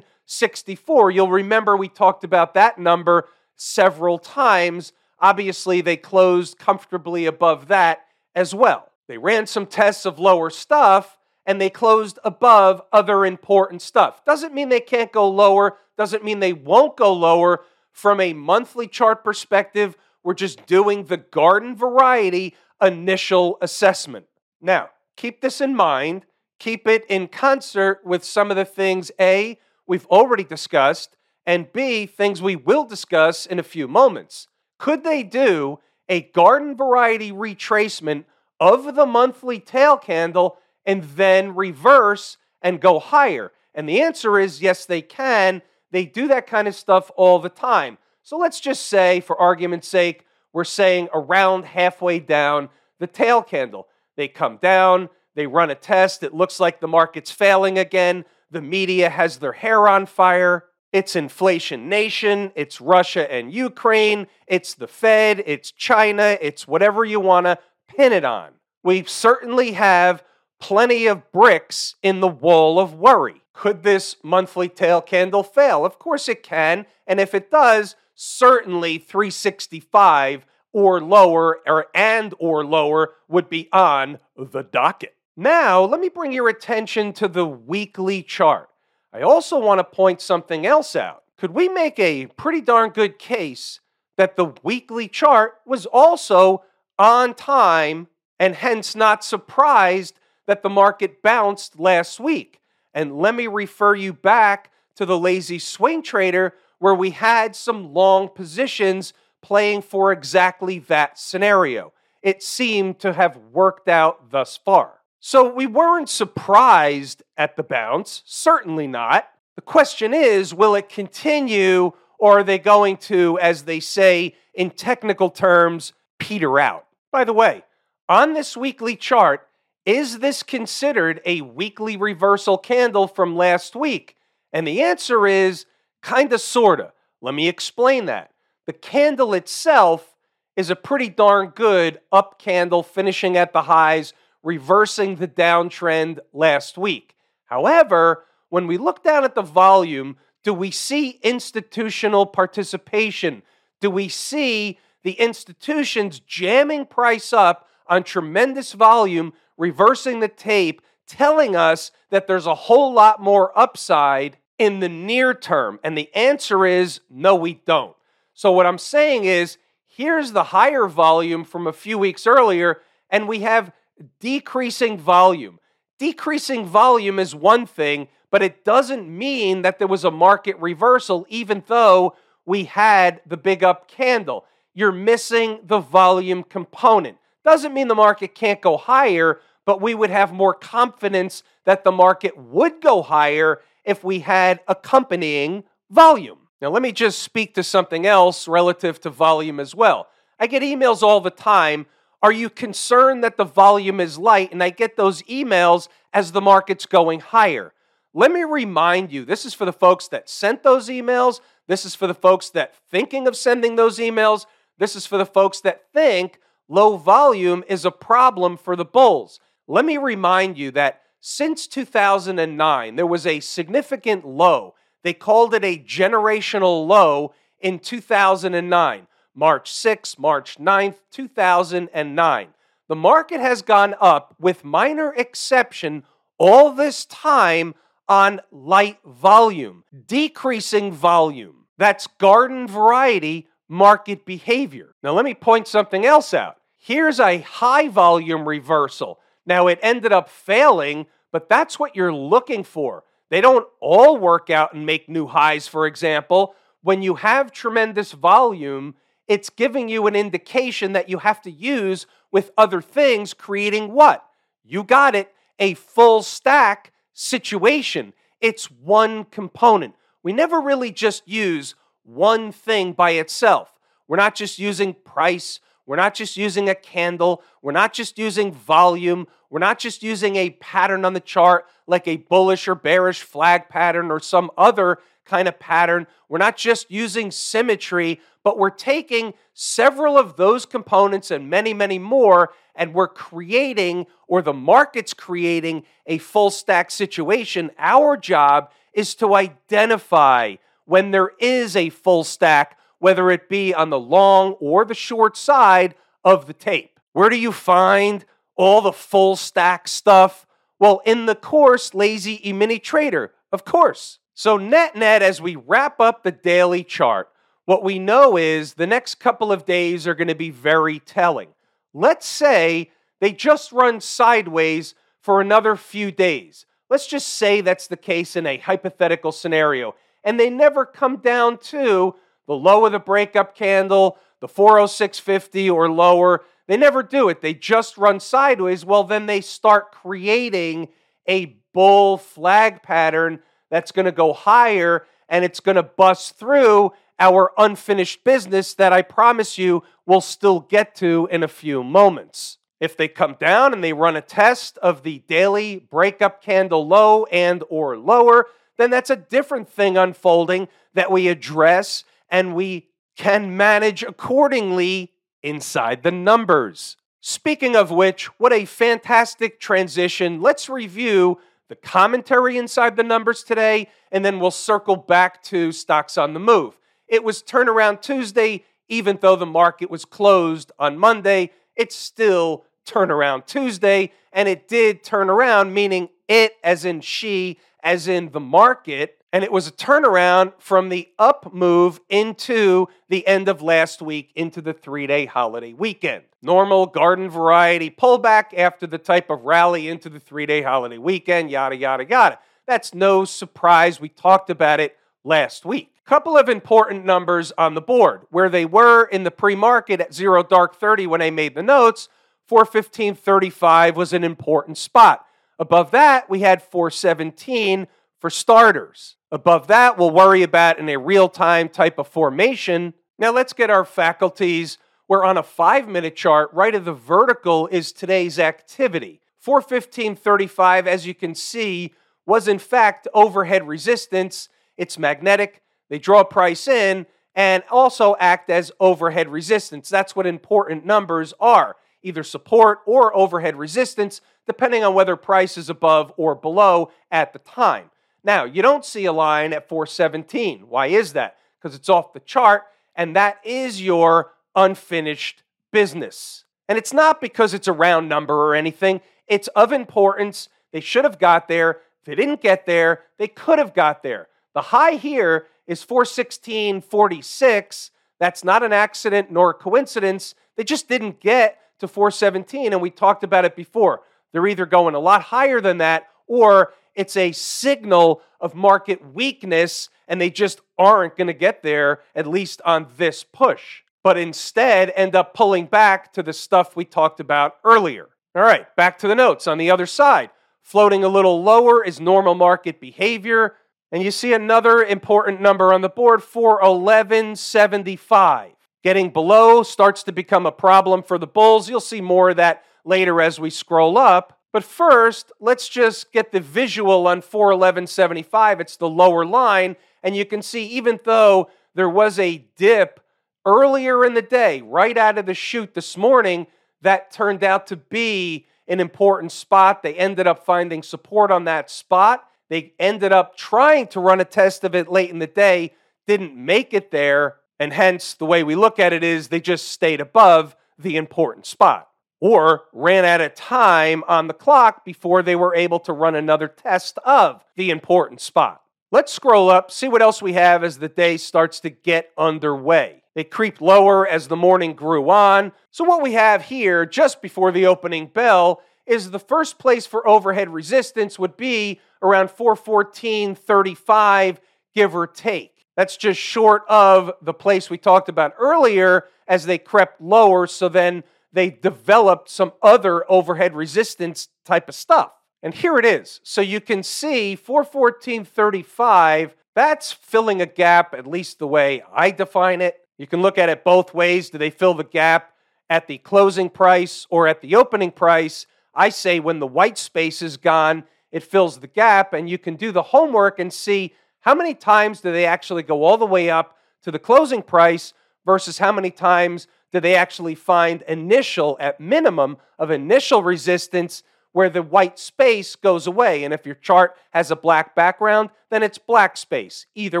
410.64. 0.28 1.14
You'll 1.14 1.30
remember 1.30 1.76
we 1.76 1.88
talked 1.88 2.24
about 2.24 2.54
that 2.54 2.78
number 2.78 3.28
several 3.56 4.18
times. 4.18 4.92
Obviously, 5.18 5.80
they 5.80 5.96
closed 5.96 6.58
comfortably 6.58 7.26
above 7.26 7.68
that 7.68 8.06
as 8.34 8.54
well. 8.54 8.88
They 9.08 9.18
ran 9.18 9.46
some 9.46 9.66
tests 9.66 10.06
of 10.06 10.18
lower 10.18 10.50
stuff 10.50 11.18
and 11.44 11.60
they 11.60 11.70
closed 11.70 12.18
above 12.24 12.82
other 12.92 13.26
important 13.26 13.82
stuff. 13.82 14.24
Doesn't 14.24 14.54
mean 14.54 14.68
they 14.68 14.80
can't 14.80 15.12
go 15.12 15.28
lower, 15.28 15.76
doesn't 15.98 16.24
mean 16.24 16.40
they 16.40 16.52
won't 16.52 16.96
go 16.96 17.12
lower. 17.12 17.64
From 17.90 18.20
a 18.20 18.32
monthly 18.32 18.88
chart 18.88 19.22
perspective, 19.22 19.96
we're 20.22 20.34
just 20.34 20.66
doing 20.66 21.04
the 21.04 21.18
garden 21.18 21.76
variety 21.76 22.54
initial 22.80 23.58
assessment. 23.60 24.26
Now, 24.60 24.90
keep 25.16 25.40
this 25.40 25.60
in 25.60 25.74
mind. 25.74 26.26
Keep 26.58 26.86
it 26.86 27.04
in 27.08 27.26
concert 27.28 28.00
with 28.04 28.24
some 28.24 28.50
of 28.50 28.56
the 28.56 28.64
things 28.64 29.10
A, 29.20 29.58
we've 29.92 30.06
already 30.06 30.42
discussed, 30.42 31.14
and 31.44 31.70
B, 31.70 32.06
things 32.06 32.40
we 32.40 32.56
will 32.56 32.86
discuss 32.86 33.44
in 33.44 33.58
a 33.58 33.62
few 33.62 33.86
moments. 33.86 34.48
Could 34.78 35.04
they 35.04 35.22
do 35.22 35.80
a 36.08 36.22
garden 36.22 36.74
variety 36.74 37.30
retracement 37.30 38.24
of 38.58 38.94
the 38.94 39.04
monthly 39.04 39.60
tail 39.60 39.98
candle 39.98 40.56
and 40.86 41.04
then 41.04 41.54
reverse 41.54 42.38
and 42.62 42.80
go 42.80 43.00
higher? 43.00 43.52
And 43.74 43.86
the 43.86 44.00
answer 44.00 44.38
is 44.38 44.62
yes, 44.62 44.86
they 44.86 45.02
can. 45.02 45.60
They 45.90 46.06
do 46.06 46.26
that 46.28 46.46
kind 46.46 46.66
of 46.66 46.74
stuff 46.74 47.10
all 47.14 47.38
the 47.38 47.50
time. 47.50 47.98
So 48.22 48.38
let's 48.38 48.60
just 48.60 48.86
say, 48.86 49.20
for 49.20 49.38
argument's 49.38 49.88
sake, 49.88 50.24
we're 50.54 50.64
saying 50.64 51.10
around 51.12 51.66
halfway 51.66 52.18
down 52.18 52.70
the 52.98 53.06
tail 53.06 53.42
candle. 53.42 53.88
They 54.16 54.28
come 54.28 54.56
down, 54.56 55.10
they 55.34 55.46
run 55.46 55.68
a 55.68 55.74
test, 55.74 56.22
it 56.22 56.32
looks 56.32 56.58
like 56.58 56.80
the 56.80 56.88
market's 56.88 57.30
failing 57.30 57.78
again. 57.78 58.24
The 58.52 58.60
media 58.60 59.08
has 59.08 59.38
their 59.38 59.52
hair 59.52 59.88
on 59.88 60.04
fire. 60.04 60.66
It's 60.92 61.16
inflation 61.16 61.88
nation, 61.88 62.52
it's 62.54 62.78
Russia 62.78 63.32
and 63.32 63.50
Ukraine, 63.50 64.26
it's 64.46 64.74
the 64.74 64.86
Fed, 64.86 65.42
it's 65.46 65.72
China, 65.72 66.36
it's 66.38 66.68
whatever 66.68 67.02
you 67.02 67.18
want 67.18 67.46
to 67.46 67.56
pin 67.88 68.12
it 68.12 68.26
on. 68.26 68.50
We 68.84 69.04
certainly 69.04 69.72
have 69.72 70.22
plenty 70.60 71.06
of 71.06 71.32
bricks 71.32 71.94
in 72.02 72.20
the 72.20 72.28
wall 72.28 72.78
of 72.78 72.92
worry. 72.92 73.40
Could 73.54 73.84
this 73.84 74.16
monthly 74.22 74.68
tail 74.68 75.00
candle 75.00 75.42
fail? 75.42 75.86
Of 75.86 75.98
course 75.98 76.28
it 76.28 76.42
can, 76.42 76.84
and 77.06 77.18
if 77.18 77.34
it 77.34 77.50
does, 77.50 77.96
certainly 78.14 78.98
365 78.98 80.44
or 80.74 81.00
lower 81.00 81.60
or 81.66 81.86
and 81.94 82.34
or 82.38 82.66
lower 82.66 83.14
would 83.28 83.48
be 83.48 83.70
on 83.72 84.18
the 84.36 84.62
docket. 84.62 85.16
Now, 85.36 85.82
let 85.82 85.98
me 85.98 86.10
bring 86.10 86.32
your 86.32 86.50
attention 86.50 87.14
to 87.14 87.26
the 87.26 87.46
weekly 87.46 88.22
chart. 88.22 88.68
I 89.14 89.22
also 89.22 89.58
want 89.58 89.78
to 89.78 89.84
point 89.84 90.20
something 90.20 90.66
else 90.66 90.94
out. 90.94 91.22
Could 91.38 91.52
we 91.52 91.68
make 91.68 91.98
a 91.98 92.26
pretty 92.26 92.60
darn 92.60 92.90
good 92.90 93.18
case 93.18 93.80
that 94.18 94.36
the 94.36 94.52
weekly 94.62 95.08
chart 95.08 95.54
was 95.64 95.86
also 95.86 96.64
on 96.98 97.32
time 97.32 98.08
and 98.38 98.54
hence 98.54 98.94
not 98.94 99.24
surprised 99.24 100.18
that 100.46 100.62
the 100.62 100.68
market 100.68 101.22
bounced 101.22 101.80
last 101.80 102.20
week? 102.20 102.60
And 102.92 103.18
let 103.18 103.34
me 103.34 103.46
refer 103.46 103.94
you 103.94 104.12
back 104.12 104.70
to 104.96 105.06
the 105.06 105.18
lazy 105.18 105.58
swing 105.58 106.02
trader 106.02 106.54
where 106.78 106.94
we 106.94 107.10
had 107.10 107.56
some 107.56 107.94
long 107.94 108.28
positions 108.28 109.14
playing 109.40 109.80
for 109.80 110.12
exactly 110.12 110.78
that 110.78 111.18
scenario. 111.18 111.94
It 112.20 112.42
seemed 112.42 112.98
to 113.00 113.14
have 113.14 113.38
worked 113.50 113.88
out 113.88 114.30
thus 114.30 114.58
far. 114.58 115.01
So 115.24 115.48
we 115.48 115.66
weren't 115.68 116.08
surprised 116.08 117.22
at 117.36 117.54
the 117.54 117.62
bounce, 117.62 118.24
certainly 118.26 118.88
not. 118.88 119.28
The 119.54 119.62
question 119.62 120.12
is 120.12 120.52
will 120.52 120.74
it 120.74 120.88
continue, 120.88 121.92
or 122.18 122.40
are 122.40 122.42
they 122.42 122.58
going 122.58 122.96
to, 122.96 123.38
as 123.38 123.62
they 123.62 123.78
say 123.78 124.34
in 124.52 124.70
technical 124.70 125.30
terms, 125.30 125.92
peter 126.18 126.58
out? 126.58 126.86
By 127.12 127.22
the 127.22 127.32
way, 127.32 127.62
on 128.08 128.34
this 128.34 128.56
weekly 128.56 128.96
chart, 128.96 129.46
is 129.86 130.18
this 130.18 130.42
considered 130.42 131.20
a 131.24 131.42
weekly 131.42 131.96
reversal 131.96 132.58
candle 132.58 133.06
from 133.06 133.36
last 133.36 133.76
week? 133.76 134.16
And 134.52 134.66
the 134.66 134.82
answer 134.82 135.28
is 135.28 135.66
Kinda, 136.02 136.40
sorta. 136.40 136.94
Let 137.20 137.34
me 137.34 137.46
explain 137.46 138.06
that. 138.06 138.32
The 138.66 138.72
candle 138.72 139.34
itself 139.34 140.16
is 140.56 140.68
a 140.68 140.74
pretty 140.74 141.08
darn 141.08 141.50
good 141.50 142.00
up 142.10 142.40
candle, 142.40 142.82
finishing 142.82 143.36
at 143.36 143.52
the 143.52 143.62
highs, 143.62 144.12
reversing 144.42 145.16
the 145.16 145.28
downtrend 145.28 146.18
last 146.32 146.76
week. 146.76 147.14
However, 147.44 148.24
when 148.48 148.66
we 148.66 148.78
look 148.78 149.02
down 149.02 149.24
at 149.24 149.34
the 149.34 149.42
volume, 149.42 150.16
do 150.42 150.52
we 150.52 150.70
see 150.70 151.20
institutional 151.22 152.26
participation? 152.26 153.42
Do 153.80 153.90
we 153.90 154.08
see 154.08 154.78
the 155.02 155.12
institutions 155.12 156.20
jamming 156.20 156.86
price 156.86 157.32
up 157.32 157.68
on 157.86 158.02
tremendous 158.02 158.72
volume, 158.72 159.32
reversing 159.56 160.20
the 160.20 160.28
tape, 160.28 160.82
telling 161.06 161.56
us 161.56 161.90
that 162.10 162.26
there's 162.26 162.46
a 162.46 162.54
whole 162.54 162.92
lot 162.92 163.20
more 163.20 163.56
upside 163.58 164.38
in 164.58 164.80
the 164.80 164.88
near 164.88 165.34
term? 165.34 165.78
And 165.82 165.96
the 165.96 166.12
answer 166.14 166.66
is 166.66 167.00
no, 167.10 167.34
we 167.34 167.54
don't. 167.66 167.96
So, 168.34 168.52
what 168.52 168.66
I'm 168.66 168.78
saying 168.78 169.24
is, 169.24 169.58
Here's 169.94 170.32
the 170.32 170.44
higher 170.44 170.86
volume 170.86 171.44
from 171.44 171.66
a 171.66 171.72
few 171.72 171.98
weeks 171.98 172.26
earlier, 172.26 172.80
and 173.10 173.28
we 173.28 173.40
have 173.40 173.72
decreasing 174.20 174.98
volume. 174.98 175.58
Decreasing 175.98 176.66
volume 176.66 177.18
is 177.18 177.34
one 177.34 177.66
thing, 177.66 178.08
but 178.30 178.42
it 178.42 178.64
doesn't 178.64 179.08
mean 179.08 179.62
that 179.62 179.78
there 179.78 179.88
was 179.88 180.04
a 180.04 180.10
market 180.10 180.56
reversal, 180.58 181.26
even 181.28 181.62
though 181.66 182.16
we 182.44 182.64
had 182.64 183.20
the 183.26 183.36
big 183.36 183.62
up 183.62 183.88
candle. 183.88 184.44
You're 184.74 184.92
missing 184.92 185.60
the 185.64 185.78
volume 185.78 186.42
component. 186.42 187.18
Doesn't 187.44 187.74
mean 187.74 187.88
the 187.88 187.94
market 187.94 188.34
can't 188.34 188.60
go 188.60 188.76
higher, 188.76 189.40
but 189.64 189.80
we 189.80 189.94
would 189.94 190.10
have 190.10 190.32
more 190.32 190.54
confidence 190.54 191.42
that 191.64 191.84
the 191.84 191.92
market 191.92 192.36
would 192.36 192.80
go 192.80 193.02
higher 193.02 193.60
if 193.84 194.02
we 194.02 194.20
had 194.20 194.60
accompanying 194.66 195.64
volume. 195.90 196.38
Now, 196.60 196.70
let 196.70 196.82
me 196.82 196.92
just 196.92 197.20
speak 197.20 197.54
to 197.54 197.62
something 197.62 198.06
else 198.06 198.46
relative 198.46 199.00
to 199.00 199.10
volume 199.10 199.58
as 199.60 199.74
well. 199.74 200.08
I 200.38 200.46
get 200.46 200.62
emails 200.62 201.02
all 201.02 201.20
the 201.20 201.30
time. 201.30 201.86
Are 202.22 202.32
you 202.32 202.48
concerned 202.48 203.24
that 203.24 203.36
the 203.36 203.44
volume 203.44 204.00
is 204.00 204.18
light? 204.18 204.52
And 204.52 204.62
I 204.62 204.70
get 204.70 204.96
those 204.96 205.22
emails 205.22 205.88
as 206.12 206.32
the 206.32 206.40
market's 206.40 206.86
going 206.86 207.20
higher. 207.20 207.72
Let 208.14 208.30
me 208.30 208.44
remind 208.44 209.10
you 209.10 209.24
this 209.24 209.44
is 209.44 209.54
for 209.54 209.64
the 209.64 209.72
folks 209.72 210.08
that 210.08 210.28
sent 210.28 210.62
those 210.62 210.88
emails. 210.88 211.40
This 211.66 211.84
is 211.84 211.94
for 211.94 212.06
the 212.06 212.14
folks 212.14 212.50
that 212.50 212.74
thinking 212.90 213.26
of 213.26 213.36
sending 213.36 213.76
those 213.76 213.98
emails. 213.98 214.46
This 214.78 214.94
is 214.94 215.06
for 215.06 215.18
the 215.18 215.26
folks 215.26 215.60
that 215.62 215.90
think 215.92 216.38
low 216.68 216.96
volume 216.96 217.64
is 217.68 217.84
a 217.84 217.90
problem 217.90 218.56
for 218.56 218.76
the 218.76 218.84
bulls. 218.84 219.40
Let 219.66 219.84
me 219.84 219.96
remind 219.96 220.58
you 220.58 220.70
that 220.72 221.00
since 221.20 221.66
2009, 221.66 222.96
there 222.96 223.06
was 223.06 223.26
a 223.26 223.40
significant 223.40 224.26
low. 224.26 224.74
They 225.02 225.14
called 225.14 225.54
it 225.54 225.64
a 225.64 225.78
generational 225.78 226.86
low 226.86 227.32
in 227.60 227.78
2009, 227.78 229.06
March 229.34 229.72
6, 229.72 230.18
March 230.18 230.58
9th, 230.58 230.96
2009. 231.10 232.48
The 232.88 232.96
market 232.96 233.40
has 233.40 233.62
gone 233.62 233.94
up, 234.00 234.34
with 234.38 234.64
minor 234.64 235.14
exception, 235.14 236.04
all 236.38 236.72
this 236.72 237.04
time 237.06 237.74
on 238.08 238.40
light 238.50 238.98
volume, 239.06 239.84
decreasing 240.06 240.92
volume. 240.92 241.66
That's 241.78 242.06
garden 242.06 242.66
variety 242.66 243.48
market 243.68 244.26
behavior. 244.26 244.94
Now, 245.02 245.12
let 245.12 245.24
me 245.24 245.34
point 245.34 245.66
something 245.66 246.04
else 246.04 246.34
out. 246.34 246.56
Here's 246.76 247.20
a 247.20 247.38
high 247.38 247.88
volume 247.88 248.46
reversal. 248.46 249.18
Now, 249.46 249.68
it 249.68 249.78
ended 249.82 250.12
up 250.12 250.28
failing, 250.28 251.06
but 251.30 251.48
that's 251.48 251.78
what 251.78 251.96
you're 251.96 252.12
looking 252.12 252.64
for. 252.64 253.04
They 253.30 253.40
don't 253.40 253.66
all 253.80 254.18
work 254.18 254.50
out 254.50 254.74
and 254.74 254.84
make 254.84 255.08
new 255.08 255.26
highs, 255.26 255.66
for 255.66 255.86
example. 255.86 256.54
When 256.82 257.00
you 257.00 257.14
have 257.14 257.50
tremendous 257.50 258.12
volume, 258.12 258.96
it's 259.32 259.48
giving 259.48 259.88
you 259.88 260.06
an 260.06 260.14
indication 260.14 260.92
that 260.92 261.08
you 261.08 261.18
have 261.18 261.40
to 261.42 261.50
use 261.50 262.06
with 262.30 262.50
other 262.58 262.82
things, 262.82 263.32
creating 263.32 263.92
what? 263.92 264.26
You 264.62 264.84
got 264.84 265.14
it, 265.14 265.32
a 265.58 265.72
full 265.72 266.22
stack 266.22 266.92
situation. 267.14 268.12
It's 268.42 268.70
one 268.70 269.24
component. 269.24 269.94
We 270.22 270.34
never 270.34 270.60
really 270.60 270.92
just 270.92 271.26
use 271.26 271.74
one 272.02 272.52
thing 272.52 272.92
by 272.92 273.12
itself. 273.12 273.80
We're 274.06 274.18
not 274.18 274.34
just 274.34 274.58
using 274.58 274.92
price, 274.92 275.60
we're 275.86 275.96
not 275.96 276.14
just 276.14 276.36
using 276.36 276.68
a 276.68 276.74
candle. 276.74 277.42
We're 277.60 277.72
not 277.72 277.92
just 277.92 278.18
using 278.18 278.52
volume. 278.52 279.26
We're 279.50 279.58
not 279.58 279.78
just 279.78 280.02
using 280.02 280.36
a 280.36 280.50
pattern 280.50 281.04
on 281.04 281.12
the 281.12 281.20
chart 281.20 281.66
like 281.86 282.06
a 282.06 282.16
bullish 282.16 282.68
or 282.68 282.74
bearish 282.74 283.22
flag 283.22 283.68
pattern 283.68 284.10
or 284.10 284.20
some 284.20 284.50
other 284.56 284.98
kind 285.24 285.48
of 285.48 285.58
pattern. 285.58 286.06
We're 286.28 286.38
not 286.38 286.56
just 286.56 286.90
using 286.90 287.30
symmetry, 287.30 288.20
but 288.42 288.58
we're 288.58 288.70
taking 288.70 289.34
several 289.54 290.18
of 290.18 290.36
those 290.36 290.66
components 290.66 291.30
and 291.30 291.48
many, 291.48 291.74
many 291.74 291.98
more, 291.98 292.52
and 292.74 292.94
we're 292.94 293.08
creating, 293.08 294.06
or 294.26 294.42
the 294.42 294.52
market's 294.52 295.14
creating, 295.14 295.84
a 296.06 296.18
full 296.18 296.50
stack 296.50 296.90
situation. 296.90 297.70
Our 297.78 298.16
job 298.16 298.70
is 298.92 299.14
to 299.16 299.34
identify 299.34 300.56
when 300.84 301.10
there 301.10 301.32
is 301.38 301.76
a 301.76 301.90
full 301.90 302.24
stack 302.24 302.78
whether 303.02 303.32
it 303.32 303.48
be 303.48 303.74
on 303.74 303.90
the 303.90 303.98
long 303.98 304.52
or 304.60 304.84
the 304.84 304.94
short 304.94 305.36
side 305.36 305.92
of 306.22 306.46
the 306.46 306.52
tape. 306.52 307.00
Where 307.12 307.28
do 307.28 307.36
you 307.36 307.50
find 307.50 308.24
all 308.54 308.80
the 308.80 308.92
full 308.92 309.34
stack 309.34 309.88
stuff? 309.88 310.46
Well, 310.78 311.02
in 311.04 311.26
the 311.26 311.34
course, 311.34 311.94
Lazy 311.94 312.48
E 312.48 312.52
Mini 312.52 312.78
Trader, 312.78 313.32
of 313.52 313.64
course. 313.64 314.20
So, 314.34 314.56
net 314.56 314.96
net, 314.96 315.22
as 315.22 315.42
we 315.42 315.56
wrap 315.56 316.00
up 316.00 316.22
the 316.22 316.32
daily 316.32 316.84
chart, 316.84 317.28
what 317.66 317.84
we 317.84 317.98
know 317.98 318.36
is 318.36 318.74
the 318.74 318.86
next 318.86 319.16
couple 319.16 319.52
of 319.52 319.66
days 319.66 320.06
are 320.06 320.14
going 320.14 320.28
to 320.28 320.34
be 320.34 320.50
very 320.50 320.98
telling. 320.98 321.48
Let's 321.92 322.26
say 322.26 322.90
they 323.20 323.32
just 323.32 323.72
run 323.72 324.00
sideways 324.00 324.94
for 325.20 325.40
another 325.40 325.76
few 325.76 326.10
days. 326.10 326.64
Let's 326.88 327.06
just 327.06 327.28
say 327.28 327.60
that's 327.60 327.86
the 327.86 327.96
case 327.96 328.34
in 328.34 328.46
a 328.46 328.56
hypothetical 328.56 329.32
scenario, 329.32 329.94
and 330.24 330.40
they 330.40 330.50
never 330.50 330.86
come 330.86 331.18
down 331.18 331.58
to 331.58 332.14
the 332.46 332.54
low 332.54 332.86
of 332.86 332.92
the 332.92 332.98
breakup 332.98 333.54
candle, 333.54 334.18
the 334.40 334.48
40650 334.48 335.70
or 335.70 335.90
lower. 335.90 336.42
They 336.66 336.76
never 336.76 337.02
do 337.02 337.28
it. 337.28 337.42
They 337.42 337.54
just 337.54 337.98
run 337.98 338.18
sideways. 338.18 338.84
Well, 338.84 339.04
then 339.04 339.26
they 339.26 339.40
start 339.40 339.92
creating 339.92 340.88
a 341.28 341.58
bull 341.72 342.16
flag 342.16 342.82
pattern 342.82 343.40
that's 343.72 343.90
going 343.90 344.04
to 344.04 344.12
go 344.12 344.34
higher 344.34 345.06
and 345.30 345.46
it's 345.46 345.58
going 345.58 345.76
to 345.76 345.82
bust 345.82 346.38
through 346.38 346.92
our 347.18 347.52
unfinished 347.56 348.22
business 348.22 348.74
that 348.74 348.92
I 348.92 349.00
promise 349.00 349.56
you 349.56 349.82
we'll 350.04 350.20
still 350.20 350.60
get 350.60 350.94
to 350.96 351.26
in 351.30 351.42
a 351.42 351.48
few 351.48 351.82
moments. 351.82 352.58
If 352.80 352.96
they 352.96 353.08
come 353.08 353.36
down 353.40 353.72
and 353.72 353.82
they 353.82 353.94
run 353.94 354.14
a 354.14 354.20
test 354.20 354.76
of 354.78 355.04
the 355.04 355.20
daily 355.26 355.78
breakup 355.78 356.42
candle 356.42 356.86
low 356.86 357.24
and 357.26 357.64
or 357.70 357.96
lower, 357.96 358.46
then 358.76 358.90
that's 358.90 359.08
a 359.08 359.16
different 359.16 359.70
thing 359.70 359.96
unfolding 359.96 360.68
that 360.92 361.10
we 361.10 361.28
address 361.28 362.04
and 362.28 362.54
we 362.54 362.88
can 363.16 363.56
manage 363.56 364.02
accordingly 364.02 365.12
inside 365.42 366.02
the 366.02 366.10
numbers. 366.10 366.98
Speaking 367.22 367.74
of 367.74 367.90
which, 367.90 368.26
what 368.38 368.52
a 368.52 368.66
fantastic 368.66 369.60
transition. 369.60 370.42
Let's 370.42 370.68
review 370.68 371.38
the 371.72 371.76
commentary 371.76 372.58
inside 372.58 372.96
the 372.96 373.02
numbers 373.02 373.42
today, 373.42 373.88
and 374.10 374.22
then 374.22 374.38
we'll 374.38 374.50
circle 374.50 374.94
back 374.94 375.42
to 375.42 375.72
stocks 375.72 376.18
on 376.18 376.34
the 376.34 376.38
move. 376.38 376.78
It 377.08 377.24
was 377.24 377.42
turnaround 377.42 378.02
Tuesday, 378.02 378.64
even 378.90 379.18
though 379.22 379.36
the 379.36 379.46
market 379.46 379.90
was 379.90 380.04
closed 380.04 380.70
on 380.78 380.98
Monday. 380.98 381.50
It's 381.74 381.96
still 381.96 382.66
turnaround 382.86 383.46
Tuesday, 383.46 384.12
and 384.34 384.50
it 384.50 384.68
did 384.68 385.02
turn 385.02 385.30
around, 385.30 385.72
meaning 385.72 386.10
it, 386.28 386.56
as 386.62 386.84
in 386.84 387.00
she, 387.00 387.58
as 387.82 388.06
in 388.06 388.32
the 388.32 388.40
market, 388.40 389.21
and 389.32 389.42
it 389.42 389.50
was 389.50 389.66
a 389.66 389.72
turnaround 389.72 390.52
from 390.58 390.90
the 390.90 391.08
up 391.18 391.54
move 391.54 392.00
into 392.10 392.86
the 393.08 393.26
end 393.26 393.48
of 393.48 393.62
last 393.62 394.02
week 394.02 394.30
into 394.34 394.60
the 394.60 394.74
three 394.74 395.06
day 395.06 395.24
holiday 395.24 395.72
weekend. 395.72 396.24
Normal 396.42 396.86
garden 396.86 397.30
variety 397.30 397.90
pullback 397.90 398.56
after 398.56 398.86
the 398.86 398.98
type 398.98 399.30
of 399.30 399.44
rally 399.44 399.88
into 399.88 400.10
the 400.10 400.20
three 400.20 400.44
day 400.44 400.62
holiday 400.62 400.98
weekend, 400.98 401.50
yada, 401.50 401.76
yada, 401.76 402.04
yada. 402.04 402.38
That's 402.66 402.94
no 402.94 403.24
surprise. 403.24 404.00
We 404.00 404.08
talked 404.08 404.50
about 404.50 404.80
it 404.80 404.96
last 405.24 405.64
week. 405.64 405.88
Couple 406.04 406.36
of 406.36 406.48
important 406.48 407.04
numbers 407.04 407.52
on 407.56 407.74
the 407.74 407.80
board. 407.80 408.22
Where 408.30 408.50
they 408.50 408.66
were 408.66 409.04
in 409.04 409.22
the 409.22 409.30
pre 409.30 409.54
market 409.54 410.00
at 410.00 410.12
zero 410.12 410.42
dark 410.42 410.74
30 410.74 411.06
when 411.06 411.22
I 411.22 411.30
made 411.30 411.54
the 411.54 411.62
notes, 411.62 412.08
415.35 412.50 413.94
was 413.94 414.12
an 414.12 414.24
important 414.24 414.76
spot. 414.76 415.24
Above 415.58 415.90
that, 415.92 416.28
we 416.28 416.40
had 416.40 416.60
417 416.60 417.86
for 418.18 418.30
starters. 418.30 419.16
Above 419.32 419.66
that, 419.68 419.96
we'll 419.96 420.10
worry 420.10 420.42
about 420.42 420.78
in 420.78 420.90
a 420.90 420.98
real 420.98 421.26
time 421.26 421.66
type 421.66 421.98
of 421.98 422.06
formation. 422.06 422.92
Now 423.18 423.32
let's 423.32 423.54
get 423.54 423.70
our 423.70 423.86
faculties. 423.86 424.76
We're 425.08 425.24
on 425.24 425.38
a 425.38 425.42
five 425.42 425.88
minute 425.88 426.14
chart. 426.14 426.50
Right 426.52 426.74
of 426.74 426.84
the 426.84 426.92
vertical 426.92 427.66
is 427.68 427.92
today's 427.92 428.38
activity. 428.38 429.22
415.35, 429.44 430.86
as 430.86 431.06
you 431.06 431.14
can 431.14 431.34
see, 431.34 431.94
was 432.26 432.46
in 432.46 432.58
fact 432.58 433.08
overhead 433.14 433.66
resistance. 433.66 434.50
It's 434.76 434.98
magnetic. 434.98 435.62
They 435.88 435.98
draw 435.98 436.24
price 436.24 436.68
in 436.68 437.06
and 437.34 437.62
also 437.70 438.14
act 438.20 438.50
as 438.50 438.70
overhead 438.80 439.30
resistance. 439.30 439.88
That's 439.88 440.14
what 440.14 440.26
important 440.26 440.84
numbers 440.84 441.32
are 441.40 441.76
either 442.02 442.24
support 442.24 442.80
or 442.84 443.16
overhead 443.16 443.56
resistance, 443.56 444.20
depending 444.44 444.82
on 444.84 444.92
whether 444.92 445.16
price 445.16 445.56
is 445.56 445.70
above 445.70 446.12
or 446.16 446.34
below 446.34 446.90
at 447.10 447.32
the 447.32 447.38
time. 447.38 447.91
Now, 448.24 448.44
you 448.44 448.62
don't 448.62 448.84
see 448.84 449.04
a 449.04 449.12
line 449.12 449.52
at 449.52 449.68
417. 449.68 450.68
Why 450.68 450.86
is 450.86 451.12
that? 451.14 451.36
Because 451.60 451.76
it's 451.76 451.88
off 451.88 452.12
the 452.12 452.20
chart, 452.20 452.62
and 452.94 453.16
that 453.16 453.38
is 453.44 453.82
your 453.82 454.32
unfinished 454.54 455.42
business. 455.72 456.44
And 456.68 456.78
it's 456.78 456.92
not 456.92 457.20
because 457.20 457.54
it's 457.54 457.68
a 457.68 457.72
round 457.72 458.08
number 458.08 458.34
or 458.34 458.54
anything, 458.54 459.00
it's 459.26 459.48
of 459.48 459.72
importance. 459.72 460.48
They 460.72 460.80
should 460.80 461.04
have 461.04 461.18
got 461.18 461.48
there. 461.48 461.80
If 462.00 462.06
they 462.06 462.14
didn't 462.14 462.40
get 462.40 462.66
there, 462.66 463.02
they 463.18 463.28
could 463.28 463.58
have 463.58 463.74
got 463.74 464.02
there. 464.02 464.28
The 464.54 464.62
high 464.62 464.92
here 464.92 465.46
is 465.66 465.84
416.46. 465.84 467.90
That's 468.18 468.44
not 468.44 468.62
an 468.62 468.72
accident 468.72 469.30
nor 469.30 469.50
a 469.50 469.54
coincidence. 469.54 470.34
They 470.56 470.64
just 470.64 470.88
didn't 470.88 471.20
get 471.20 471.58
to 471.80 471.88
417, 471.88 472.72
and 472.72 472.80
we 472.80 472.90
talked 472.90 473.24
about 473.24 473.44
it 473.44 473.56
before. 473.56 474.02
They're 474.32 474.46
either 474.46 474.66
going 474.66 474.94
a 474.94 475.00
lot 475.00 475.22
higher 475.22 475.60
than 475.60 475.78
that 475.78 476.08
or 476.26 476.72
it's 476.94 477.16
a 477.16 477.32
signal 477.32 478.22
of 478.40 478.54
market 478.54 479.14
weakness 479.14 479.88
and 480.08 480.20
they 480.20 480.30
just 480.30 480.60
aren't 480.78 481.16
going 481.16 481.28
to 481.28 481.32
get 481.32 481.62
there, 481.62 482.00
at 482.14 482.26
least 482.26 482.60
on 482.64 482.88
this 482.96 483.24
push, 483.24 483.82
but 484.02 484.18
instead 484.18 484.92
end 484.94 485.16
up 485.16 485.34
pulling 485.34 485.66
back 485.66 486.12
to 486.12 486.22
the 486.22 486.32
stuff 486.32 486.76
we 486.76 486.84
talked 486.84 487.18
about 487.20 487.56
earlier. 487.64 488.08
All 488.34 488.42
right, 488.42 488.74
back 488.76 488.98
to 488.98 489.08
the 489.08 489.14
notes. 489.14 489.46
On 489.46 489.58
the 489.58 489.70
other 489.70 489.86
side, 489.86 490.30
floating 490.62 491.04
a 491.04 491.08
little 491.08 491.42
lower 491.42 491.84
is 491.84 492.00
normal 492.00 492.34
market 492.34 492.80
behavior. 492.80 493.56
And 493.90 494.02
you 494.02 494.10
see 494.10 494.32
another 494.32 494.82
important 494.82 495.42
number 495.42 495.72
on 495.72 495.82
the 495.82 495.88
board 495.88 496.20
411.75. 496.20 498.52
Getting 498.82 499.10
below 499.10 499.62
starts 499.62 500.02
to 500.04 500.12
become 500.12 500.46
a 500.46 500.52
problem 500.52 501.02
for 501.02 501.18
the 501.18 501.26
Bulls. 501.26 501.68
You'll 501.68 501.80
see 501.80 502.00
more 502.00 502.30
of 502.30 502.36
that 502.36 502.64
later 502.84 503.20
as 503.20 503.38
we 503.38 503.50
scroll 503.50 503.98
up. 503.98 504.40
But 504.52 504.64
first, 504.64 505.32
let's 505.40 505.68
just 505.68 506.12
get 506.12 506.30
the 506.30 506.40
visual 506.40 507.06
on 507.06 507.22
411.75. 507.22 508.60
It's 508.60 508.76
the 508.76 508.88
lower 508.88 509.24
line. 509.24 509.76
And 510.02 510.14
you 510.14 510.26
can 510.26 510.42
see, 510.42 510.66
even 510.66 511.00
though 511.04 511.48
there 511.74 511.88
was 511.88 512.18
a 512.18 512.44
dip 512.56 513.00
earlier 513.46 514.04
in 514.04 514.12
the 514.12 514.22
day, 514.22 514.60
right 514.60 514.96
out 514.96 515.16
of 515.16 515.24
the 515.24 515.34
chute 515.34 515.72
this 515.72 515.96
morning, 515.96 516.46
that 516.82 517.10
turned 517.10 517.42
out 517.42 517.66
to 517.68 517.76
be 517.76 518.46
an 518.68 518.78
important 518.78 519.32
spot. 519.32 519.82
They 519.82 519.94
ended 519.94 520.26
up 520.26 520.44
finding 520.44 520.82
support 520.82 521.30
on 521.30 521.44
that 521.44 521.70
spot. 521.70 522.28
They 522.50 522.74
ended 522.78 523.12
up 523.12 523.36
trying 523.36 523.86
to 523.88 524.00
run 524.00 524.20
a 524.20 524.24
test 524.24 524.64
of 524.64 524.74
it 524.74 524.90
late 524.90 525.10
in 525.10 525.18
the 525.18 525.26
day, 525.26 525.72
didn't 526.06 526.36
make 526.36 526.74
it 526.74 526.90
there, 526.90 527.36
and 527.58 527.72
hence 527.72 528.14
the 528.14 528.26
way 528.26 528.44
we 528.44 528.54
look 528.54 528.78
at 528.78 528.92
it 528.92 529.02
is 529.02 529.28
they 529.28 529.40
just 529.40 529.68
stayed 529.68 530.00
above 530.00 530.54
the 530.78 530.96
important 530.96 531.46
spot 531.46 531.91
or 532.22 532.62
ran 532.72 533.04
out 533.04 533.20
of 533.20 533.34
time 533.34 534.02
on 534.06 534.28
the 534.28 534.32
clock 534.32 534.84
before 534.84 535.24
they 535.24 535.34
were 535.34 535.56
able 535.56 535.80
to 535.80 535.92
run 535.92 536.14
another 536.14 536.46
test 536.46 536.96
of 536.98 537.44
the 537.56 537.68
important 537.68 538.20
spot. 538.20 538.62
Let's 538.92 539.12
scroll 539.12 539.50
up, 539.50 539.72
see 539.72 539.88
what 539.88 540.02
else 540.02 540.22
we 540.22 540.34
have 540.34 540.62
as 540.62 540.78
the 540.78 540.88
day 540.88 541.16
starts 541.16 541.58
to 541.60 541.70
get 541.70 542.12
underway. 542.16 543.02
They 543.16 543.24
creep 543.24 543.60
lower 543.60 544.06
as 544.06 544.28
the 544.28 544.36
morning 544.36 544.74
grew 544.74 545.10
on. 545.10 545.50
So, 545.72 545.82
what 545.82 546.00
we 546.00 546.12
have 546.12 546.44
here 546.44 546.86
just 546.86 547.22
before 547.22 547.50
the 547.50 547.66
opening 547.66 548.06
bell 548.06 548.62
is 548.86 549.10
the 549.10 549.18
first 549.18 549.58
place 549.58 549.84
for 549.84 550.06
overhead 550.06 550.48
resistance 550.48 551.18
would 551.18 551.36
be 551.36 551.80
around 552.02 552.28
414.35, 552.28 554.36
give 554.76 554.94
or 554.94 555.08
take. 555.08 555.66
That's 555.76 555.96
just 555.96 556.20
short 556.20 556.62
of 556.68 557.10
the 557.20 557.34
place 557.34 557.68
we 557.68 557.78
talked 557.78 558.08
about 558.08 558.34
earlier 558.38 559.06
as 559.26 559.46
they 559.46 559.58
crept 559.58 560.00
lower. 560.00 560.46
So 560.46 560.68
then 560.68 561.02
they 561.32 561.50
developed 561.50 562.28
some 562.28 562.52
other 562.62 563.10
overhead 563.10 563.54
resistance 563.54 564.28
type 564.44 564.68
of 564.68 564.74
stuff. 564.74 565.12
And 565.42 565.54
here 565.54 565.78
it 565.78 565.84
is. 565.84 566.20
So 566.22 566.40
you 566.40 566.60
can 566.60 566.82
see 566.82 567.36
414.35, 567.36 569.32
that's 569.54 569.92
filling 569.92 570.40
a 570.40 570.46
gap, 570.46 570.94
at 570.94 571.06
least 571.06 571.38
the 571.38 571.46
way 571.46 571.82
I 571.92 572.10
define 572.10 572.60
it. 572.60 572.78
You 572.96 573.06
can 573.06 573.22
look 573.22 573.38
at 573.38 573.48
it 573.48 573.64
both 573.64 573.92
ways. 573.92 574.30
Do 574.30 574.38
they 574.38 574.50
fill 574.50 574.74
the 574.74 574.84
gap 574.84 575.32
at 575.68 575.88
the 575.88 575.98
closing 575.98 576.48
price 576.48 577.06
or 577.10 577.26
at 577.26 577.40
the 577.40 577.56
opening 577.56 577.90
price? 577.90 578.46
I 578.74 578.88
say 578.88 579.20
when 579.20 579.40
the 579.40 579.46
white 579.46 579.78
space 579.78 580.22
is 580.22 580.36
gone, 580.36 580.84
it 581.10 581.22
fills 581.22 581.58
the 581.58 581.66
gap, 581.66 582.14
and 582.14 582.30
you 582.30 582.38
can 582.38 582.56
do 582.56 582.72
the 582.72 582.82
homework 582.82 583.38
and 583.38 583.52
see 583.52 583.92
how 584.20 584.34
many 584.34 584.54
times 584.54 585.00
do 585.00 585.12
they 585.12 585.26
actually 585.26 585.62
go 585.62 585.82
all 585.82 585.98
the 585.98 586.06
way 586.06 586.30
up 586.30 586.56
to 586.84 586.90
the 586.90 586.98
closing 586.98 587.42
price 587.42 587.92
versus 588.24 588.58
how 588.58 588.72
many 588.72 588.90
times 588.90 589.46
do 589.72 589.80
they 589.80 589.94
actually 589.94 590.34
find 590.34 590.82
initial, 590.82 591.56
at 591.58 591.80
minimum, 591.80 592.36
of 592.58 592.70
initial 592.70 593.22
resistance 593.22 594.02
where 594.32 594.50
the 594.50 594.62
white 594.62 594.98
space 594.98 595.56
goes 595.56 595.86
away. 595.86 596.24
And 596.24 596.34
if 596.34 596.46
your 596.46 596.54
chart 596.56 596.96
has 597.10 597.30
a 597.30 597.36
black 597.36 597.74
background, 597.74 598.30
then 598.50 598.62
it's 598.62 598.78
black 598.78 599.16
space. 599.16 599.66
Either 599.74 600.00